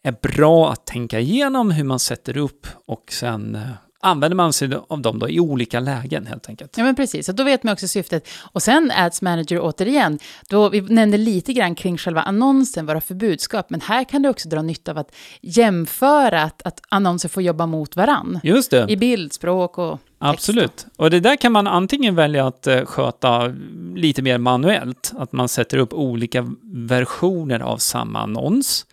är 0.04 0.16
bra 0.22 0.72
att 0.72 0.86
tänka 0.86 1.20
igenom 1.20 1.72
hur 1.72 1.84
man 1.84 2.00
sätter 2.00 2.38
upp 2.38 2.68
och 2.86 3.04
sen 3.12 3.56
eh, 3.56 3.62
använder 4.04 4.36
man 4.36 4.54
sig 4.54 4.70
av 4.88 5.02
dem 5.02 5.20
då 5.20 5.30
i 5.30 5.40
olika 5.40 5.80
lägen 5.80 6.26
helt 6.26 6.50
enkelt. 6.50 6.78
Ja, 6.78 6.84
men 6.84 6.96
precis. 6.96 7.30
Och 7.30 7.36
då 7.36 7.44
vet 7.44 7.64
man 7.64 7.74
också 7.74 7.88
syftet. 7.88 8.28
Och 8.52 8.64
sen 8.64 8.92
Ads 8.96 9.22
Manager 9.22 9.60
återigen, 9.62 10.20
då 10.50 10.70
vi 10.70 10.82
nämnde 10.82 11.18
lite 11.18 11.54
grann 11.54 11.76
kring 11.76 11.98
själva 11.98 12.22
annonsen, 12.22 12.86
vad 12.86 12.96
det 12.96 12.98
har 12.98 13.02
för 13.02 13.16
budskap, 13.16 13.70
men 13.70 13.82
här 13.82 14.04
kan 14.04 14.22
du 14.22 14.30
också 14.30 14.50
dra 14.50 14.62
nytta 14.62 14.92
av 14.92 14.98
att 14.98 15.16
jämföra 15.42 16.44
att, 16.44 16.62
att 16.62 16.82
annonser 16.90 17.30
får 17.30 17.44
jobba 17.44 17.66
mot 17.66 17.96
varann. 17.96 18.40
Just 18.44 18.72
det. 18.72 18.86
I 18.90 18.98
bildspråk 18.98 19.78
och 19.78 19.92
text. 19.92 20.04
Absolut. 20.18 20.86
Och 20.96 21.10
det 21.10 21.20
där 21.20 21.36
kan 21.36 21.52
man 21.52 21.68
antingen 21.68 22.16
välja 22.16 22.48
att 22.48 22.68
eh, 22.68 22.86
sköta 22.86 23.54
lite 23.96 24.22
mer 24.22 24.38
manuellt, 24.38 25.14
att 25.18 25.32
man 25.32 25.50
sätter 25.50 25.78
upp 25.78 25.94
olika 25.94 26.54
versioner 26.64 27.60
av 27.60 27.78
samma 27.78 28.20
annons. 28.20 28.86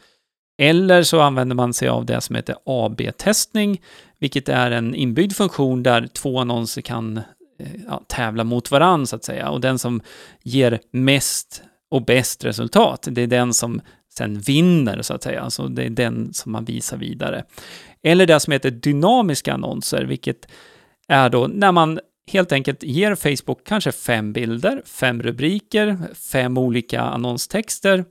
Eller 0.63 1.03
så 1.03 1.21
använder 1.21 1.57
man 1.57 1.75
sig 1.75 1.89
av 1.89 2.07
det 2.07 2.21
som 2.21 2.37
heter 2.37 2.57
AB-testning, 2.65 3.83
vilket 4.19 4.49
är 4.49 4.71
en 4.71 4.95
inbyggd 4.95 5.33
funktion 5.33 5.83
där 5.83 6.07
två 6.07 6.39
annonser 6.39 6.83
kan 6.83 7.17
eh, 7.59 7.67
ja, 7.89 8.03
tävla 8.09 8.45
mot 8.45 8.71
varandra, 8.71 9.07
så 9.07 9.17
att 9.17 9.25
säga. 9.25 9.51
Och 9.51 9.61
den 9.61 9.79
som 9.79 10.01
ger 10.43 10.81
mest 10.93 11.63
och 11.91 12.05
bäst 12.05 12.45
resultat, 12.45 13.09
det 13.11 13.23
är 13.23 13.27
den 13.27 13.55
som 13.55 13.81
sen 14.15 14.41
vinner 14.41 15.03
så 15.03 15.15
att 15.15 15.23
säga. 15.23 15.41
Alltså 15.41 15.69
det 15.69 15.83
är 15.83 15.91
den 15.91 16.35
som 16.35 16.53
man 16.53 16.65
visar 16.65 16.97
vidare. 16.97 17.45
Eller 18.03 18.27
det 18.27 18.41
som 18.41 18.53
heter 18.53 18.71
dynamiska 18.71 19.55
annonser, 19.55 20.05
vilket 20.05 20.49
är 21.09 21.29
då 21.29 21.47
när 21.47 21.73
man 21.73 22.01
helt 22.33 22.53
enkelt 22.53 22.83
ger 22.83 23.15
Facebook 23.15 23.67
kanske 23.67 23.93
fem 23.93 24.33
bilder, 24.33 24.83
fem 24.87 25.23
rubriker, 25.23 25.99
fem 26.15 26.59
olika 26.59 27.01
annonstexter 27.01 28.05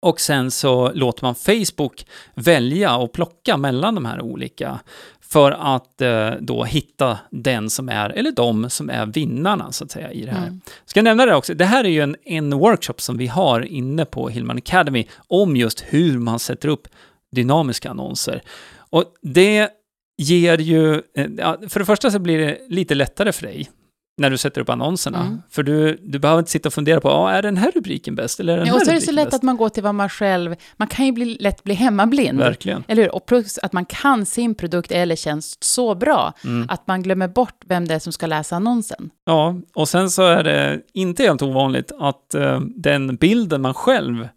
och 0.00 0.20
sen 0.20 0.50
så 0.50 0.92
låter 0.92 1.24
man 1.24 1.34
Facebook 1.34 2.06
välja 2.34 2.96
och 2.96 3.12
plocka 3.12 3.56
mellan 3.56 3.94
de 3.94 4.04
här 4.04 4.20
olika 4.20 4.80
för 5.20 5.52
att 5.52 6.00
eh, 6.00 6.30
då 6.40 6.64
hitta 6.64 7.18
den 7.30 7.70
som 7.70 7.88
är, 7.88 8.10
eller 8.10 8.32
de 8.32 8.70
som 8.70 8.90
är 8.90 9.06
vinnarna 9.06 9.72
så 9.72 9.84
att 9.84 9.90
säga 9.90 10.12
i 10.12 10.24
det 10.24 10.32
här. 10.32 10.46
Mm. 10.46 10.60
Ska 10.84 10.98
jag 10.98 11.04
nämna 11.04 11.26
det 11.26 11.34
också, 11.34 11.54
det 11.54 11.64
här 11.64 11.84
är 11.84 11.88
ju 11.88 12.00
en, 12.00 12.16
en 12.24 12.54
workshop 12.58 12.94
som 12.96 13.16
vi 13.18 13.26
har 13.26 13.60
inne 13.60 14.04
på 14.04 14.28
Hillman 14.28 14.56
Academy 14.56 15.06
om 15.28 15.56
just 15.56 15.84
hur 15.88 16.18
man 16.18 16.38
sätter 16.38 16.68
upp 16.68 16.88
dynamiska 17.32 17.90
annonser. 17.90 18.42
Och 18.90 19.04
det 19.22 19.68
ger 20.16 20.58
ju, 20.58 20.94
eh, 20.94 21.28
för 21.68 21.78
det 21.78 21.86
första 21.86 22.10
så 22.10 22.18
blir 22.18 22.38
det 22.38 22.58
lite 22.68 22.94
lättare 22.94 23.32
för 23.32 23.42
dig. 23.42 23.70
När 24.20 24.30
du 24.30 24.38
sätter 24.38 24.60
upp 24.60 24.68
annonserna. 24.68 25.20
Mm. 25.20 25.42
För 25.50 25.62
du, 25.62 25.98
du 26.02 26.18
behöver 26.18 26.38
inte 26.38 26.50
sitta 26.50 26.68
och 26.68 26.72
fundera 26.72 27.00
på, 27.00 27.08
ja, 27.08 27.30
är 27.30 27.42
den 27.42 27.56
här 27.56 27.70
rubriken 27.74 28.14
bäst 28.14 28.40
eller 28.40 28.52
är 28.52 28.56
den 28.56 28.66
Ja, 28.66 28.72
här 28.72 28.80
och 28.80 28.84
så 28.86 28.90
är 28.90 28.94
det 28.94 29.00
så 29.00 29.12
lätt 29.12 29.24
bäst? 29.26 29.34
att 29.36 29.42
man 29.42 29.56
går 29.56 29.68
till 29.68 29.82
vad 29.82 29.94
man 29.94 30.08
själv... 30.08 30.56
Man 30.76 30.88
kan 30.88 31.06
ju 31.06 31.12
bli, 31.12 31.36
lätt 31.40 31.64
bli 31.64 31.74
hemmablind. 31.74 32.38
Verkligen. 32.38 32.84
Eller 32.88 33.02
hur? 33.02 33.14
Och 33.14 33.26
plus 33.26 33.58
att 33.58 33.72
man 33.72 33.84
kan 33.84 34.26
sin 34.26 34.54
produkt 34.54 34.90
eller 34.92 35.16
tjänst 35.16 35.64
så 35.64 35.94
bra 35.94 36.32
Mm. 36.44 36.66
att 36.70 36.86
man 36.86 37.02
glömmer 37.02 37.28
bort 37.28 37.62
vem 37.66 37.88
det 37.88 37.94
är 37.94 37.98
som 37.98 38.12
ska 38.12 38.26
läsa 38.26 38.56
annonsen. 38.56 39.10
Ja, 39.26 39.54
och 39.74 39.88
sen 39.88 40.10
så 40.10 40.22
är 40.22 40.44
det 40.44 40.80
inte 40.94 41.22
helt 41.22 41.42
ovanligt 41.42 41.92
att 42.00 42.34
eh, 42.34 42.60
den 42.76 43.16
bilden 43.16 43.62
man 43.62 43.74
själv 43.74 44.28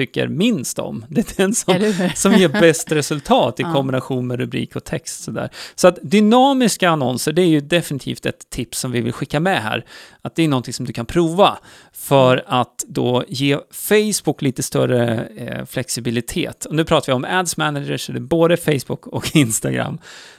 tycker 0.00 0.28
minst 0.28 0.78
om, 0.78 1.04
det 1.10 1.20
är 1.20 1.36
den 1.36 1.54
som, 1.54 1.92
som 2.14 2.32
ger 2.32 2.48
bäst 2.48 2.92
resultat 2.92 3.60
i 3.60 3.62
kombination 3.74 4.26
med 4.26 4.38
rubrik 4.38 4.76
och 4.76 4.84
text. 4.84 5.22
Sådär. 5.22 5.50
Så 5.74 5.88
att 5.88 5.98
dynamiska 6.02 6.90
annonser, 6.90 7.32
det 7.32 7.42
är 7.42 7.46
ju 7.46 7.60
definitivt 7.60 8.26
ett 8.26 8.50
tips 8.50 8.78
som 8.78 8.92
vi 8.92 9.00
vill 9.00 9.12
skicka 9.12 9.40
med 9.40 9.62
här. 9.62 9.84
Att 10.22 10.34
det 10.34 10.42
är 10.42 10.48
någonting 10.48 10.74
som 10.74 10.86
du 10.86 10.92
kan 10.92 11.06
prova 11.06 11.58
för 11.92 12.44
att 12.46 12.84
då 12.88 13.24
ge 13.28 13.58
Facebook 13.72 14.42
lite 14.42 14.62
större 14.62 15.24
eh, 15.36 15.64
flexibilitet. 15.64 16.64
Och 16.64 16.74
nu 16.74 16.84
pratar 16.84 17.12
vi 17.12 17.16
om 17.16 17.24
Ads 17.24 17.56
Manager, 17.56 17.96
så 17.96 18.12
det 18.12 18.18
är 18.18 18.20
både 18.20 18.56
Facebook 18.56 19.06
och 19.06 19.30
Instagram. 19.36 19.98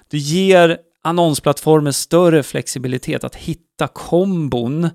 Du 0.09 0.17
ger 0.17 0.77
annonsplattformen 1.03 1.93
större 1.93 2.43
flexibilitet 2.43 3.23
att 3.23 3.35
hitta 3.35 3.87
kombon 3.87 4.89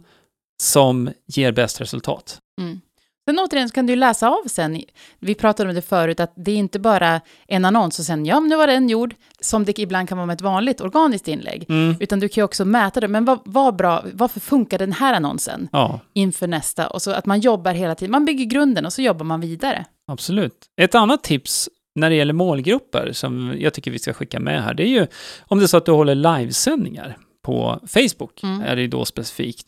som 0.63 1.11
ger 1.27 1.53
bäst 1.53 1.81
resultat. 1.81 2.39
Mm. 2.61 2.81
Sen 3.29 3.39
återigen 3.39 3.69
så 3.69 3.75
kan 3.75 3.87
du 3.87 3.97
läsa 3.97 4.29
av 4.29 4.43
sen. 4.49 4.83
Vi 5.19 5.35
pratade 5.35 5.69
om 5.69 5.75
det 5.75 5.83
förut, 5.83 6.21
att 6.21 6.33
det 6.37 6.51
är 6.51 6.57
inte 6.57 6.79
bara 6.79 7.21
en 7.49 7.65
annons 7.65 7.99
och 7.99 8.05
sen, 8.05 8.27
ja, 8.27 8.41
nu 8.41 8.57
var 8.57 8.67
den 8.67 8.89
gjord, 8.89 9.15
som 9.41 9.65
det 9.65 9.79
ibland 9.79 10.09
kan 10.09 10.19
vara 10.19 10.27
med 10.27 10.35
ett 10.35 10.41
vanligt 10.41 10.81
organiskt 10.81 11.29
inlägg. 11.29 11.67
Mm. 11.69 11.95
Utan 12.01 12.21
du 12.21 12.29
kan 12.29 12.41
ju 12.41 12.45
också 12.45 12.65
mäta 12.65 13.01
det. 13.01 13.09
Men 13.09 13.25
vad, 13.25 13.39
vad 13.45 13.77
bra, 13.77 14.05
varför 14.13 14.41
funkar 14.41 14.79
den 14.79 14.93
här 14.93 15.15
annonsen 15.15 15.69
Ja, 15.73 16.01
inför 16.13 16.47
nästa? 16.47 16.87
Och 16.87 17.03
så 17.03 17.11
att 17.11 17.27
man 17.27 17.41
jobbar 17.41 17.73
hela 17.73 17.95
tiden. 17.95 18.11
Man 18.13 18.25
bygger 18.25 18.45
grunden 18.45 18.87
och 18.87 18.93
så 18.93 19.03
jobbar 19.03 19.25
man 19.25 19.41
vidare. 19.41 19.85
Absolut. 20.13 20.67
Ett 20.81 20.95
annat 20.95 21.23
tips 21.23 21.69
när 21.95 22.11
det 22.11 22.17
gäller 22.17 22.33
målgrupper 22.35 23.13
som 23.13 23.55
jag 23.59 23.75
tycker 23.75 23.91
vi 23.91 23.99
ska 23.99 24.13
skicka 24.13 24.41
med 24.41 24.63
här, 24.65 24.75
det 24.75 24.83
är 24.83 24.89
ju 24.89 25.07
om 25.47 25.59
det 25.59 25.65
är 25.65 25.67
så 25.67 25.77
att 25.77 25.87
du 25.87 25.93
håller 25.93 26.15
livesändningar 26.15 27.19
på 27.45 27.81
Facebook, 27.89 28.43
Mm. 28.43 28.63
är 28.63 28.77
det 28.77 28.83
ju 28.83 28.89
då 28.89 29.05
specifikt. 29.05 29.67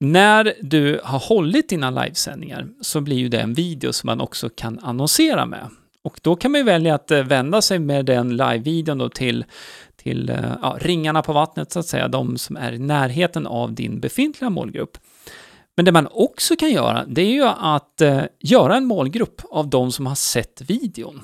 När 0.00 0.54
du 0.60 1.00
har 1.04 1.18
hållit 1.18 1.68
dina 1.68 1.90
livesändningar 1.90 2.66
så 2.80 3.00
blir 3.00 3.16
ju 3.16 3.28
det 3.28 3.40
en 3.40 3.54
video 3.54 3.92
som 3.92 4.06
man 4.06 4.20
också 4.20 4.48
kan 4.48 4.78
annonsera 4.78 5.46
med. 5.46 5.68
Och 6.02 6.20
då 6.22 6.36
kan 6.36 6.52
man 6.52 6.60
ju 6.60 6.64
välja 6.64 6.94
att 6.94 7.10
eh, 7.10 7.22
vända 7.22 7.62
sig 7.62 7.78
med 7.78 8.06
den 8.06 8.36
live-videon 8.36 8.98
då 8.98 9.08
till, 9.08 9.44
till 9.96 10.30
eh, 10.30 10.36
ja, 10.62 10.78
ringarna 10.80 11.22
på 11.22 11.32
vattnet 11.32 11.72
så 11.72 11.78
att 11.78 11.86
säga, 11.86 12.08
de 12.08 12.38
som 12.38 12.56
är 12.56 12.72
i 12.72 12.78
närheten 12.78 13.46
av 13.46 13.72
din 13.72 14.00
befintliga 14.00 14.50
målgrupp. 14.50 14.98
Men 15.76 15.84
det 15.84 15.92
man 15.92 16.08
också 16.10 16.56
kan 16.56 16.70
göra, 16.70 17.04
det 17.06 17.22
är 17.22 17.32
ju 17.32 17.44
att 17.44 18.00
eh, 18.00 18.22
göra 18.40 18.76
en 18.76 18.84
målgrupp 18.84 19.42
av 19.50 19.68
de 19.68 19.92
som 19.92 20.06
har 20.06 20.14
sett 20.14 20.62
videon. 20.66 21.22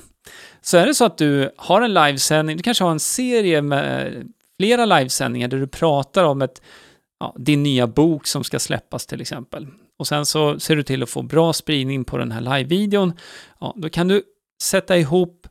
Så 0.61 0.77
är 0.77 0.85
det 0.85 0.93
så 0.93 1.05
att 1.05 1.17
du 1.17 1.51
har 1.57 1.81
en 1.81 1.93
livesändning, 1.93 2.57
du 2.57 2.63
kanske 2.63 2.83
har 2.83 2.91
en 2.91 2.99
serie 2.99 3.61
med 3.61 4.15
eh, 4.17 4.23
flera 4.59 4.85
livesändningar 4.85 5.47
där 5.47 5.57
du 5.57 5.67
pratar 5.67 6.23
om 6.23 6.41
ett, 6.41 6.61
ja, 7.21 7.35
din 7.37 7.63
nya 7.63 7.87
bok 7.87 8.27
som 8.27 8.43
ska 8.43 8.59
släppas 8.59 9.05
till 9.05 9.21
exempel. 9.21 9.67
Och 9.99 10.07
sen 10.07 10.25
så 10.25 10.59
ser 10.59 10.75
du 10.75 10.83
till 10.83 11.03
att 11.03 11.09
få 11.09 11.21
bra 11.21 11.53
spridning 11.53 12.03
på 12.03 12.17
den 12.17 12.31
här 12.31 12.41
live-videon. 12.41 13.13
Ja, 13.59 13.73
då 13.77 13.89
kan 13.89 14.07
du 14.07 14.23
sätta 14.63 14.97
ihop 14.97 15.47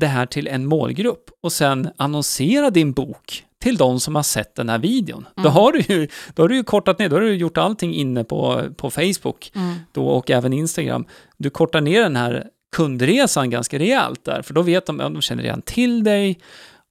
det 0.00 0.06
här 0.06 0.26
till 0.26 0.46
en 0.48 0.66
målgrupp 0.66 1.30
och 1.42 1.52
sen 1.52 1.88
annonsera 1.96 2.70
din 2.70 2.92
bok 2.92 3.44
till 3.62 3.76
de 3.76 4.00
som 4.00 4.14
har 4.14 4.22
sett 4.22 4.54
den 4.54 4.68
här 4.68 4.78
videon. 4.78 5.26
Då, 5.36 5.40
Mm. 5.42 5.52
har 5.52 5.72
du 5.72 5.80
ju, 5.80 6.08
då 6.34 6.42
har 6.42 6.48
du 6.48 6.56
ju 6.56 6.62
kortat 6.64 6.98
ner, 6.98 7.08
då 7.08 7.16
har 7.16 7.20
du 7.20 7.34
gjort 7.34 7.58
allting 7.58 7.94
inne 7.94 8.24
på, 8.24 8.62
på 8.76 8.90
Facebook 8.90 9.52
då 9.92 10.06
och 10.08 10.30
även 10.30 10.52
Instagram. 10.52 11.04
Du 11.36 11.50
kortar 11.50 11.80
ner 11.80 12.02
den 12.02 12.16
här 12.16 12.46
kundresan 12.76 13.50
ganska 13.50 13.78
rejält 13.78 14.24
där, 14.24 14.42
för 14.42 14.54
då 14.54 14.62
vet 14.62 14.86
de, 14.86 15.00
ja, 15.00 15.08
de 15.08 15.22
känner 15.22 15.42
redan 15.42 15.62
till 15.62 16.04
dig. 16.04 16.38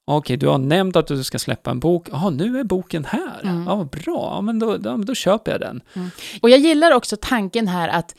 Okej, 0.10 0.38
du 0.38 0.48
har 0.48 0.58
nämnt 0.58 0.96
att 0.96 1.08
du 1.08 1.24
ska 1.24 1.40
släppa 1.40 1.72
en 1.72 1.80
bok. 1.80 2.08
Jaha, 2.12 2.30
nu 2.30 2.60
är 2.60 2.64
boken 2.64 3.06
här. 3.06 3.42
Mm. 3.44 3.64
Ja, 3.68 3.76
vad 3.76 3.88
bra. 3.90 4.32
Ja, 4.36 4.42
men 4.42 4.60
då, 4.60 4.78
då, 4.78 4.98
då 4.98 5.16
köper 5.16 5.52
jag 5.52 5.60
den. 5.62 5.82
Och 6.42 6.50
jag 6.50 6.60
gillar 6.60 6.92
också 6.92 7.18
tanken 7.22 7.68
här 7.68 7.90
att 7.90 8.16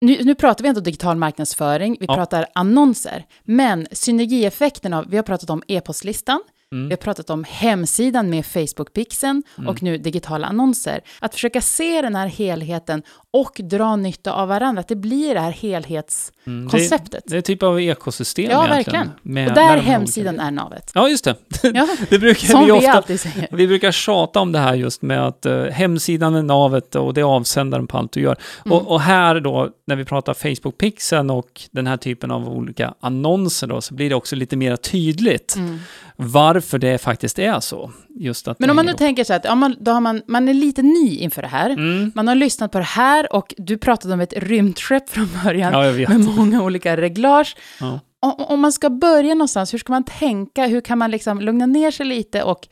nu, 0.00 0.18
nu 0.24 0.34
pratar 0.34 0.62
vi 0.62 0.68
inte 0.68 0.78
om 0.80 0.84
digital 0.84 1.16
marknadsföring, 1.16 1.96
vi 2.00 2.06
Ja. 2.08 2.14
pratar 2.14 2.46
annonser, 2.54 3.24
men 3.44 3.86
synergieffekten 3.92 4.92
av, 4.92 5.04
vi 5.08 5.16
har 5.16 5.24
pratat 5.24 5.50
om 5.50 5.62
e-postlistan, 5.68 6.40
Mm. 6.72 6.88
vi 6.88 6.92
har 6.92 6.96
pratat 6.96 7.30
om 7.30 7.44
hemsidan 7.48 8.30
med 8.30 8.44
Facebook-pixeln 8.44 9.42
och 9.68 9.82
nu 9.82 9.98
digitala 9.98 10.46
annonser. 10.46 11.00
Att 11.20 11.34
försöka 11.34 11.60
se 11.60 12.02
den 12.02 12.14
här 12.14 12.26
helheten 12.26 13.02
och 13.30 13.60
dra 13.64 13.96
nytta 13.96 14.32
av 14.32 14.48
varandra, 14.48 14.80
att 14.80 14.88
det 14.88 14.96
blir 14.96 15.34
det 15.34 15.40
här 15.40 15.50
helhetskonceptet. 15.50 17.12
Mm, 17.12 17.22
Det, 17.26 17.30
det 17.34 17.36
är 17.36 17.40
typ 17.40 17.62
av 17.62 17.80
ekosystem 17.80 18.50
Ja, 18.50 18.66
egentligen. 18.66 19.00
verkligen. 19.06 19.34
Med- 19.34 19.48
och 19.48 19.54
där 19.54 19.76
hemsidan 19.76 20.34
olika- 20.34 20.44
är 20.46 20.50
navet. 20.50 20.90
Ja, 20.94 21.08
just 21.08 21.24
det. 21.24 21.34
Ja, 21.74 21.88
Det 22.10 22.18
brukar 22.18 22.46
som 22.48 22.60
vi 22.60 22.66
vi 22.66 22.72
ofta... 22.72 22.92
alltid 22.92 23.20
säger. 23.20 23.48
Vi 23.52 23.66
brukar 23.66 23.92
tjata 23.92 24.40
om 24.40 24.52
det 24.52 24.58
här 24.58 24.74
just 24.74 25.02
med 25.02 25.26
att 25.26 25.46
eh, 25.46 25.64
hemsidan 25.64 26.34
är 26.34 26.42
navet 26.42 26.94
och 26.94 27.14
det 27.14 27.20
är 27.20 27.24
avsändaren 27.24 27.86
på 27.86 27.98
allt 27.98 28.12
du 28.12 28.20
gör. 28.20 28.36
Mm. 28.66 28.78
Och, 28.78 28.90
och 28.92 29.00
här 29.00 29.40
då, 29.40 29.70
när 29.86 29.96
vi 29.96 30.04
pratar 30.04 30.34
Facebook-pixeln 30.34 31.30
och 31.32 31.62
den 31.70 31.86
här 31.86 31.96
typen 31.96 32.30
av 32.30 32.48
olika 32.48 32.94
annonser 33.00 33.66
då, 33.66 33.80
så 33.80 33.94
blir 33.94 34.08
det 34.08 34.14
också 34.14 34.36
lite 34.36 34.56
mer 34.56 34.76
tydligt 34.76 35.54
Mm. 35.56 35.78
Varför 36.16 36.78
det 36.78 36.98
faktiskt 36.98 37.38
är 37.38 37.60
så. 37.60 37.92
Just 38.08 38.48
att 38.48 38.58
Men 38.58 38.70
om 38.70 38.76
man 38.76 38.84
nu 38.84 38.90
hänger 38.90 38.98
tänker 38.98 39.24
så 39.24 39.32
att 39.34 39.44
ja, 39.44 39.54
man, 39.54 39.76
då 39.80 39.90
har 39.90 40.00
man, 40.00 40.22
man 40.26 40.48
är 40.48 40.54
lite 40.54 40.82
ny 40.82 41.16
inför 41.16 41.42
det 41.42 41.48
här, 41.48 41.70
ihop. 41.70 41.78
Mm. 41.78 42.12
man 42.14 42.28
har 42.28 42.34
lyssnat 42.34 42.72
på 42.72 42.78
det 42.78 42.84
här 42.84 43.32
och 43.32 43.54
du 43.56 43.78
pratade 43.78 44.14
om 44.14 44.20
ett 44.20 44.32
rymdskepp 44.36 45.08
från 45.08 45.28
början 45.44 45.72
Ja, 45.72 46.08
med 46.08 46.20
många 46.20 46.62
olika 46.62 46.96
reglage. 46.96 47.56
Ja. 47.80 48.00
Om, 48.20 48.32
om 48.38 48.60
man 48.60 48.72
ska 48.72 48.90
börja 48.90 49.34
någonstans, 49.34 49.74
hur 49.74 49.78
ska 49.78 49.92
man 49.92 50.04
tänka? 50.04 50.66
Hur 50.66 50.80
kan 50.80 50.98
man 50.98 51.10
liksom 51.10 51.40
lugna 51.40 51.66
ner 51.66 51.90
sig 51.90 52.06
lite 52.06 52.42
och 52.42 52.68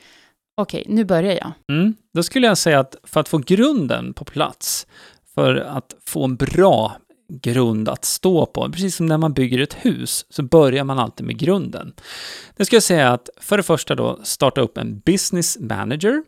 okej, 0.57 0.85
nu 0.89 1.05
börjar 1.05 1.33
jag. 1.33 1.53
Mm. 1.69 1.95
Då 2.15 2.23
skulle 2.23 2.47
jag 2.47 2.59
säga 2.59 2.81
att 2.81 2.97
för 3.05 3.21
att 3.21 3.29
få 3.29 3.39
grunden 3.39 4.15
på 4.15 4.25
plats, 4.25 4.87
för 5.35 5.57
att 5.57 5.95
få 6.07 6.25
en 6.25 6.37
bra 6.37 6.97
grund 7.29 7.89
att 7.89 8.05
stå 8.05 8.47
på, 8.47 8.71
precis 8.73 8.97
som 8.97 9.07
när 9.07 9.19
man 9.19 9.33
bygger 9.33 9.59
ett 9.59 9.75
hus, 9.75 10.27
så 10.31 10.43
börjar 10.43 10.85
man 10.85 10.99
alltid 10.99 11.27
med 11.27 11.39
grunden. 11.39 11.93
Det 12.57 12.65
ska 12.65 12.77
jag 12.77 12.83
säga 12.83 13.13
att 13.13 13.29
för 13.37 13.57
det 13.57 13.63
första 13.63 13.95
då 13.95 14.21
starta 14.23 14.61
upp 14.61 14.79
en 14.79 14.99
business 14.99 15.59
manager, 15.61 16.25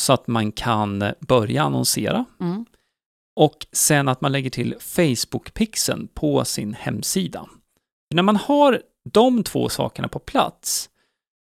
så 0.00 0.12
att 0.12 0.26
man 0.26 0.52
kan 0.52 1.04
börja 1.20 1.62
annonsera. 1.62 2.24
Mm. 2.40 2.66
Och 3.36 3.66
sen 3.72 4.08
att 4.08 4.20
man 4.20 4.32
lägger 4.32 4.50
till 4.50 4.74
Facebook-pixeln 4.78 6.08
på 6.14 6.44
sin 6.44 6.74
hemsida. 6.74 7.46
När 8.14 8.22
man 8.22 8.36
har 8.36 8.82
de 9.10 9.42
två 9.42 9.68
sakerna 9.68 10.08
på 10.08 10.18
plats, 10.18 10.90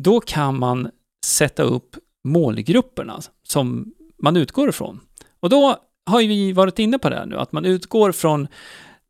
då 0.04 0.20
kan 0.20 0.58
man 0.58 0.90
sätta 1.26 1.62
upp 1.62 1.96
målgrupperna 2.28 3.20
som 3.48 3.94
man 4.18 4.36
utgår 4.36 4.68
ifrån. 4.68 5.00
Och 5.40 5.50
då 5.50 5.76
har 6.06 6.20
ju 6.20 6.28
vi 6.28 6.52
varit 6.52 6.78
inne 6.78 6.98
på 6.98 7.10
det 7.10 7.16
här 7.16 7.26
nu, 7.26 7.38
att 7.38 7.52
man 7.52 7.64
utgår 7.64 8.12
från 8.12 8.48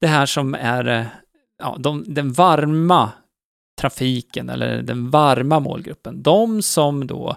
det 0.00 0.06
här 0.06 0.26
som 0.26 0.54
är 0.54 0.88
eh, 0.88 1.06
ja, 1.58 1.76
de, 1.78 2.04
den 2.06 2.32
varma 2.32 3.12
trafiken 3.80 4.48
eller 4.48 4.82
den 4.82 5.10
varma 5.10 5.60
målgruppen. 5.60 6.22
De 6.22 6.62
som 6.62 7.06
då 7.06 7.36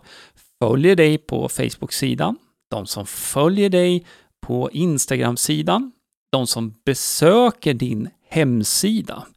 följer 0.59 0.95
dig 0.95 1.17
på 1.17 1.49
Facebook-sidan, 1.49 2.37
de 2.69 2.85
som 2.85 3.05
följer 3.05 3.69
dig 3.69 4.05
på 4.41 4.71
Instagram-sidan, 4.71 5.91
de 6.31 6.47
som 6.47 6.73
besöker 6.85 7.73
din 7.73 8.09
hemsida. 8.29 9.27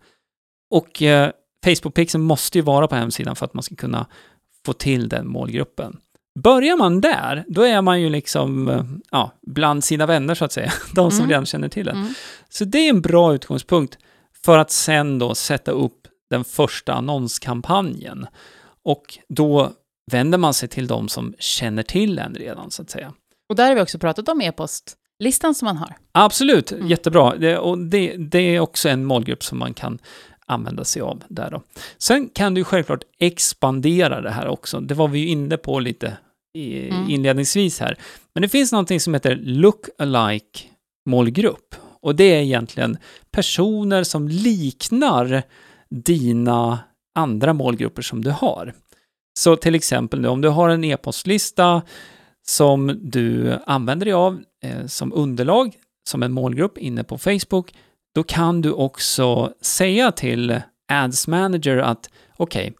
Och 0.70 1.02
eh, 1.02 1.30
Facebook-pixeln 1.66 2.22
måste 2.22 2.58
ju 2.58 2.62
vara 2.62 2.88
på 2.88 2.94
hemsidan 2.94 3.36
för 3.36 3.46
att 3.46 3.54
man 3.54 3.62
ska 3.62 3.74
kunna 3.74 4.06
få 4.66 4.72
till 4.72 5.08
den 5.08 5.28
målgruppen. 5.28 6.00
Börjar 6.42 6.76
man 6.76 7.00
där, 7.00 7.44
då 7.49 7.62
är 7.62 7.82
man 7.82 8.00
ju 8.00 8.11
liksom 8.11 8.68
eh, 8.68 8.85
ja, 9.11 9.32
bland 9.47 9.85
sina 9.85 10.06
vänner 10.06 10.35
så 10.35 10.44
att 10.44 10.52
säga, 10.52 10.73
de 10.94 11.11
som 11.11 11.18
Mm. 11.20 11.30
redan 11.30 11.47
känner 11.47 11.68
till 11.68 11.87
den. 11.87 11.97
Mm. 11.97 12.14
Så 12.49 12.64
det 12.64 12.78
är 12.78 12.90
en 12.90 13.00
bra 13.00 13.35
utgångspunkt 13.35 13.99
för 14.44 14.59
att 14.59 14.70
sen 14.70 15.18
då 15.18 15.35
sätta 15.35 15.70
upp 15.70 15.97
den 16.30 16.44
första 16.44 16.94
annonskampanjen. 16.94 18.26
Och 18.85 19.18
då 19.28 19.70
vänder 20.12 20.38
man 20.38 20.54
sig 20.54 20.68
till 20.68 20.87
de 20.87 21.09
som 21.09 21.35
känner 21.38 21.82
till 21.82 22.18
en 22.18 22.35
redan 22.35 22.70
så 22.70 22.82
att 22.82 22.90
säga. 22.90 23.12
Och 23.49 23.56
där 23.56 23.68
har 23.68 23.75
vi 23.75 23.80
också 23.80 23.99
pratat 23.99 24.28
om 24.28 24.40
e-postlistan 24.40 25.54
som 25.54 25.66
man 25.66 25.76
har. 25.76 25.97
Absolut, 26.12 26.73
Mm. 26.73 26.87
jättebra. 26.88 27.37
Det, 27.37 27.59
och 27.59 27.78
det, 27.78 28.16
det 28.16 28.38
är 28.56 28.61
också 28.61 28.88
en 28.88 29.04
målgrupp 29.04 29.44
som 29.44 29.59
man 29.59 29.75
kan 29.75 29.99
använda 30.47 30.85
sig 30.85 31.02
av 31.02 31.23
där 31.28 31.50
då. 31.50 31.62
Sen 31.99 32.28
kan 32.28 32.54
du 32.54 32.64
självklart 32.64 33.02
expandera 33.18 34.20
det 34.20 34.30
här 34.30 34.49
också. 34.49 34.80
Det 34.80 34.94
var 34.94 35.09
vi 35.09 35.18
ju 35.18 35.26
inne 35.28 35.56
på 35.56 35.80
lite 35.80 36.16
i, 36.54 36.88
Mm. 36.88 37.11
inledningsvis 37.11 37.80
här. 37.80 37.97
Men 38.35 38.42
det 38.42 38.49
finns 38.49 38.73
någonting 38.73 39.00
som 39.00 39.14
heter 39.14 39.37
look-alike 39.37 40.61
målgrupp. 41.07 41.75
Och 42.02 42.16
det 42.16 42.25
är 42.25 42.42
egentligen 42.42 42.99
personer 43.30 44.02
som 44.04 44.28
liknar 44.28 45.42
dina 45.90 46.78
andra 47.14 47.52
målgrupper 47.52 48.02
som 48.02 48.25
du 48.25 48.30
har. 48.30 48.75
Så 49.38 49.57
till 49.57 49.75
exempel 49.75 50.21
nu, 50.21 50.28
om 50.28 50.40
du 50.40 50.49
har 50.49 50.69
en 50.69 50.85
e-postlista 50.85 51.83
som 52.47 52.99
du 53.02 53.59
använder 53.66 54.07
dig 54.07 54.12
av 54.14 54.40
eh, 54.64 54.87
som 54.87 55.12
underlag, 55.12 55.75
som 56.09 56.23
en 56.23 56.33
målgrupp 56.33 56.78
inne 56.78 57.04
på 57.04 57.19
Facebook, 57.19 57.75
då 58.14 58.23
kan 58.23 58.61
du 58.62 58.73
också 58.73 59.52
säga 59.61 60.12
till 60.12 60.61
Ads 60.92 61.28
Manager 61.28 61.76
att 61.76 62.11
okej, 62.37 62.62
okay, 62.62 62.73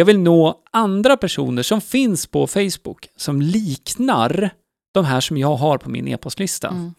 jag 0.00 0.04
vill 0.04 0.18
nå 0.18 0.62
andra 0.70 1.16
personer 1.16 1.62
som 1.62 1.80
finns 1.80 2.26
på 2.26 2.46
Facebook 2.46 3.08
som 3.16 3.42
liknar 3.42 4.50
de 4.94 5.04
här 5.04 5.20
som 5.20 5.36
jag 5.36 5.54
har 5.54 5.78
på 5.78 5.90
min 5.90 6.08
e-postlista. 6.08 6.68
Mm. 6.68 6.94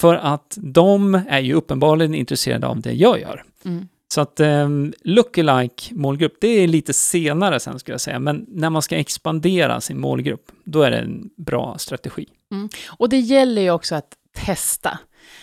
För 0.00 0.14
att 0.14 0.58
de 0.60 1.14
är 1.28 1.40
ju 1.40 1.54
uppenbarligen 1.54 2.14
intresserade 2.14 2.66
av 2.66 2.80
det 2.80 2.92
jag 2.92 3.20
gör. 3.20 3.44
Mm. 3.64 3.88
Så 4.14 4.20
att 4.20 4.40
eh, 4.40 4.68
lookalike 5.04 5.94
målgrupp, 5.94 6.36
det 6.40 6.48
är 6.48 6.68
lite 6.68 6.92
senare 6.92 7.60
sen 7.60 7.78
skulle 7.78 7.94
jag 7.94 8.00
säga, 8.00 8.18
men 8.18 8.46
när 8.48 8.70
man 8.70 8.82
ska 8.82 8.96
expandera 8.96 9.80
sin 9.80 10.00
målgrupp, 10.00 10.52
då 10.64 10.82
är 10.82 10.90
det 10.90 10.98
en 10.98 11.30
bra 11.36 11.78
strategi. 11.78 12.26
Mm. 12.52 12.68
Och 12.86 13.08
det 13.08 13.18
gäller 13.18 13.62
ju 13.62 13.70
också 13.70 13.94
att 13.94 14.14
testa. 14.32 14.98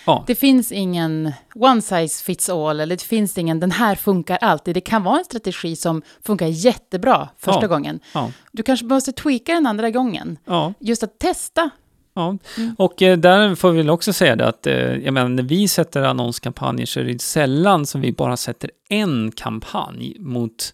Ja. 0.05 0.23
Det 0.27 0.35
finns 0.35 0.71
ingen 0.71 1.33
one 1.55 1.81
size 1.81 2.23
fits 2.23 2.49
all, 2.49 2.79
eller 2.79 2.95
det 2.95 3.03
finns 3.03 3.37
ingen 3.37 3.59
den 3.59 3.71
här 3.71 3.95
funkar 3.95 4.37
alltid. 4.41 4.75
Det 4.75 4.81
kan 4.81 5.03
vara 5.03 5.17
en 5.17 5.25
strategi 5.25 5.75
som 5.75 6.01
funkar 6.23 6.47
jättebra 6.47 7.29
första 7.37 7.61
ja. 7.61 7.67
gången. 7.67 7.99
Ja. 8.13 8.31
Du 8.51 8.63
kanske 8.63 8.85
måste 8.85 9.11
tweaka 9.11 9.53
den 9.53 9.65
andra 9.65 9.89
gången. 9.89 10.37
Just 10.79 11.03
att 11.03 11.19
testa 11.19 11.69
Ja, 12.15 12.37
mm. 12.57 12.75
och 12.77 13.01
eh, 13.01 13.17
där 13.17 13.55
får 13.55 13.71
vi 13.71 13.77
väl 13.77 13.89
också 13.89 14.13
säga 14.13 14.35
det 14.35 14.47
att, 14.47 14.67
eh, 14.67 14.95
jag 14.95 15.13
menar, 15.13 15.29
när 15.29 15.43
vi 15.43 15.67
sätter 15.67 16.01
annonskampanjer 16.01 16.85
så 16.85 16.99
är 16.99 17.03
det 17.03 17.21
sällan 17.21 17.85
som 17.85 18.01
vi 18.01 18.11
bara 18.11 18.37
sätter 18.37 18.71
en 18.89 19.31
kampanj 19.31 20.15
mot, 20.19 20.73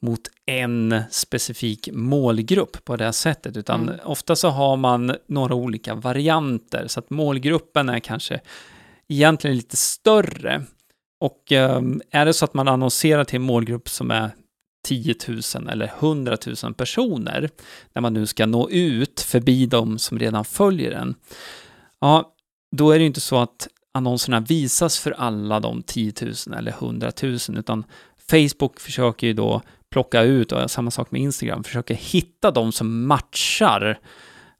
mot 0.00 0.20
en 0.46 1.02
specifik 1.10 1.88
målgrupp 1.92 2.84
på 2.84 2.96
det 2.96 3.12
sättet, 3.12 3.56
utan 3.56 3.82
mm. 3.82 4.00
ofta 4.04 4.36
så 4.36 4.48
har 4.48 4.76
man 4.76 5.16
några 5.26 5.54
olika 5.54 5.94
varianter, 5.94 6.86
så 6.86 7.00
att 7.00 7.10
målgruppen 7.10 7.88
är 7.88 7.98
kanske 7.98 8.40
egentligen 9.08 9.56
lite 9.56 9.76
större. 9.76 10.62
Och 11.20 11.52
eh, 11.52 11.82
är 12.10 12.26
det 12.26 12.32
så 12.32 12.44
att 12.44 12.54
man 12.54 12.68
annonserar 12.68 13.24
till 13.24 13.36
en 13.36 13.42
målgrupp 13.42 13.88
som 13.88 14.10
är 14.10 14.30
10 14.86 15.14
000 15.28 15.68
eller 15.68 15.92
100 15.98 16.36
000 16.62 16.74
personer, 16.74 17.50
när 17.92 18.02
man 18.02 18.14
nu 18.14 18.26
ska 18.26 18.46
nå 18.46 18.70
ut 18.70 19.20
förbi 19.20 19.66
de 19.66 19.98
som 19.98 20.18
redan 20.18 20.44
följer 20.44 20.90
den, 20.90 21.14
ja, 22.00 22.32
då 22.76 22.90
är 22.90 22.98
det 22.98 23.04
inte 23.04 23.20
så 23.20 23.36
att 23.36 23.68
annonserna 23.94 24.40
visas 24.40 24.98
för 24.98 25.10
alla 25.10 25.60
de 25.60 25.82
10 25.82 26.12
000 26.22 26.58
eller 26.58 26.72
100 26.72 27.12
000, 27.22 27.38
utan 27.48 27.84
Facebook 28.30 28.80
försöker 28.80 29.26
ju 29.26 29.32
då 29.32 29.62
plocka 29.96 30.22
ut, 30.22 30.52
och 30.52 30.70
samma 30.70 30.90
sak 30.90 31.10
med 31.10 31.20
Instagram, 31.20 31.64
försöker 31.64 31.94
hitta 31.94 32.50
de 32.50 32.72
som 32.72 33.06
matchar 33.06 33.98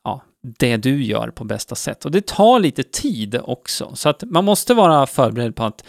ja, 0.05 0.23
det 0.59 0.77
du 0.77 1.05
gör 1.05 1.29
på 1.31 1.45
bästa 1.45 1.75
sätt. 1.75 2.05
Och 2.05 2.11
det 2.11 2.27
tar 2.27 2.61
lite 2.61 2.83
tid 2.83 3.41
också, 3.43 3.91
så 3.95 4.09
att 4.09 4.23
man 4.27 4.45
måste 4.45 4.75
vara 4.75 5.07
förberedd 5.07 5.57
på 5.57 5.65
att 5.65 5.85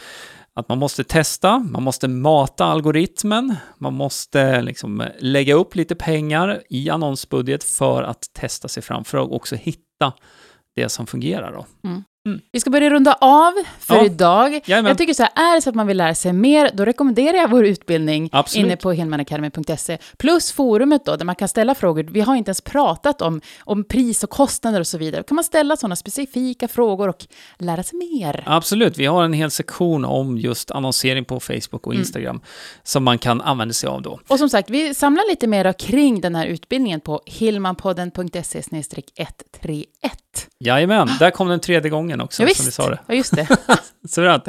att 0.53 0.69
man 0.69 0.77
måste 0.77 1.03
testa, 1.03 1.59
man 1.59 1.83
måste 1.83 2.07
mata 2.07 2.65
algoritmen, 2.65 3.55
man 3.77 3.93
måste 3.93 4.61
liksom 4.61 5.03
lägga 5.19 5.55
upp 5.55 5.75
lite 5.75 5.95
pengar 5.95 6.61
i 6.69 6.89
annonsbudget 6.89 7.63
för 7.63 8.03
att 8.03 8.33
testa 8.33 8.67
sig 8.67 8.83
fram, 8.83 9.03
för 9.03 9.17
att 9.17 9.31
också 9.31 9.55
hitta 9.55 10.13
det 10.75 10.89
som 10.89 11.07
fungerar. 11.07 11.51
Då. 11.53 11.65
Mm. 11.89 12.03
Mm. 12.27 12.41
Vi 12.51 12.59
ska 12.59 12.69
börja 12.69 12.89
runda 12.89 13.13
av 13.13 13.53
för 13.79 13.95
ja. 13.95 14.05
idag. 14.05 14.61
Jajamän. 14.65 14.89
Jag 14.89 14.97
tycker 14.97 15.13
så 15.13 15.23
här, 15.23 15.31
är 15.51 15.55
det 15.55 15.61
så 15.61 15.69
att 15.69 15.75
man 15.75 15.87
vill 15.87 15.97
lära 15.97 16.15
sig 16.15 16.33
mer, 16.33 16.71
då 16.73 16.85
rekommenderar 16.85 17.37
jag 17.37 17.49
vår 17.49 17.65
utbildning 17.65 18.29
Absolut. 18.31 18.65
inne 18.65 18.75
på 18.75 18.91
helmanacademy.se. 18.91 19.97
Plus 20.17 20.51
forumet 20.51 21.05
då, 21.05 21.15
där 21.15 21.25
man 21.25 21.35
kan 21.35 21.47
ställa 21.47 21.75
frågor. 21.75 22.03
Vi 22.03 22.21
har 22.21 22.35
inte 22.35 22.49
ens 22.49 22.61
pratat 22.61 23.21
om, 23.21 23.41
om 23.59 23.83
pris 23.83 24.23
och 24.23 24.29
kostnader 24.29 24.79
och 24.79 24.87
så 24.87 24.97
vidare. 24.97 25.21
Då 25.21 25.23
kan 25.23 25.35
man 25.35 25.43
ställa 25.43 25.77
sådana 25.77 25.95
specifika 25.95 26.67
frågor 26.67 27.09
och 27.09 27.25
lära 27.57 27.83
sig 27.83 27.99
mer. 27.99 28.43
Absolut, 28.45 28.97
vi 28.97 29.05
har 29.05 29.23
en 29.23 29.33
hel 29.33 29.51
sektion 29.51 30.05
om 30.05 30.37
just 30.37 30.71
annonsering 30.71 31.25
på 31.25 31.39
Facebook 31.39 31.87
och 31.87 31.93
mm. 31.93 32.01
Instagram 32.01 32.35
mm. 32.35 32.41
som 32.83 33.03
man 33.03 33.17
kan 33.17 33.41
använda 33.41 33.73
sig 33.73 33.89
av 33.89 34.01
då. 34.01 34.19
Och 34.27 34.39
som 34.39 34.49
sagt, 34.49 34.69
vi 34.69 34.93
samlar 34.93 35.29
lite 35.29 35.47
mer 35.47 35.73
kring 35.73 36.21
den 36.21 36.35
här 36.35 36.45
utbildningen 36.45 36.99
på 36.99 37.21
hilmanpodden.se 37.25 38.57
131. 39.67 40.49
Jajamän, 40.59 41.09
där 41.19 41.31
kom 41.31 41.47
den 41.47 41.59
tredje 41.59 41.89
gången 41.89 42.16
också, 42.21 42.43
ja, 42.43 42.49
som 42.55 42.65
vi 42.65 42.71
sa 42.71 42.89
det. 42.89 42.99
Ja, 43.07 43.13
just 43.13 43.35
det. 43.35 43.47
Så 44.07 44.21
ja. 44.21 44.39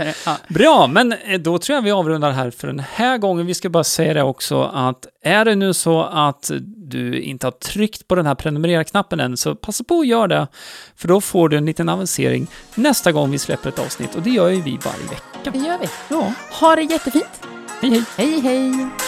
Bra, 0.49 0.87
men 0.87 1.13
eh, 1.13 1.41
då 1.41 1.59
tror 1.59 1.75
jag 1.75 1.83
vi 1.83 1.91
avrundar 1.91 2.31
här 2.31 2.51
för 2.51 2.67
den 2.67 2.79
här 2.79 3.19
gången. 3.19 3.47
Vi 3.47 3.55
ska 3.55 3.69
bara 3.69 3.85
säga 3.85 4.15
det 4.15 4.23
också 4.23 4.63
att 4.63 5.07
är 5.23 5.45
det 5.45 5.55
nu 5.55 5.75
så 5.75 6.03
att 6.03 6.51
du 6.77 7.21
inte 7.21 7.47
har 7.47 7.51
tryckt 7.53 8.09
på 8.09 8.15
den 8.15 8.27
här 8.27 8.35
prenumerera-knappen 8.35 9.21
än, 9.21 9.37
så 9.37 9.55
passa 9.55 9.85
på 9.85 10.01
att 10.01 10.07
göra 10.07 10.27
det, 10.27 10.47
för 10.97 11.09
då 11.09 11.21
får 11.21 11.49
du 11.49 11.57
en 11.57 11.67
liten 11.67 11.89
avancering 11.89 12.47
nästa 12.75 13.13
gång 13.13 13.31
vi 13.31 13.39
släpper 13.39 13.69
ett 13.69 13.79
avsnitt, 13.79 14.15
och 14.15 14.23
det 14.23 14.31
gör 14.31 14.49
ju 14.49 14.61
vi 14.61 14.79
varje 14.85 15.05
vecka. 15.11 15.51
Det 15.53 15.59
gör 15.59 15.79
vi. 15.79 15.89
Ja. 16.09 16.33
Ha 16.61 16.77
det 16.77 16.83
jättefint. 16.83 17.25
Hej, 17.81 17.91
hej. 17.91 18.05
Hej, 18.17 18.41
hej. 18.41 19.08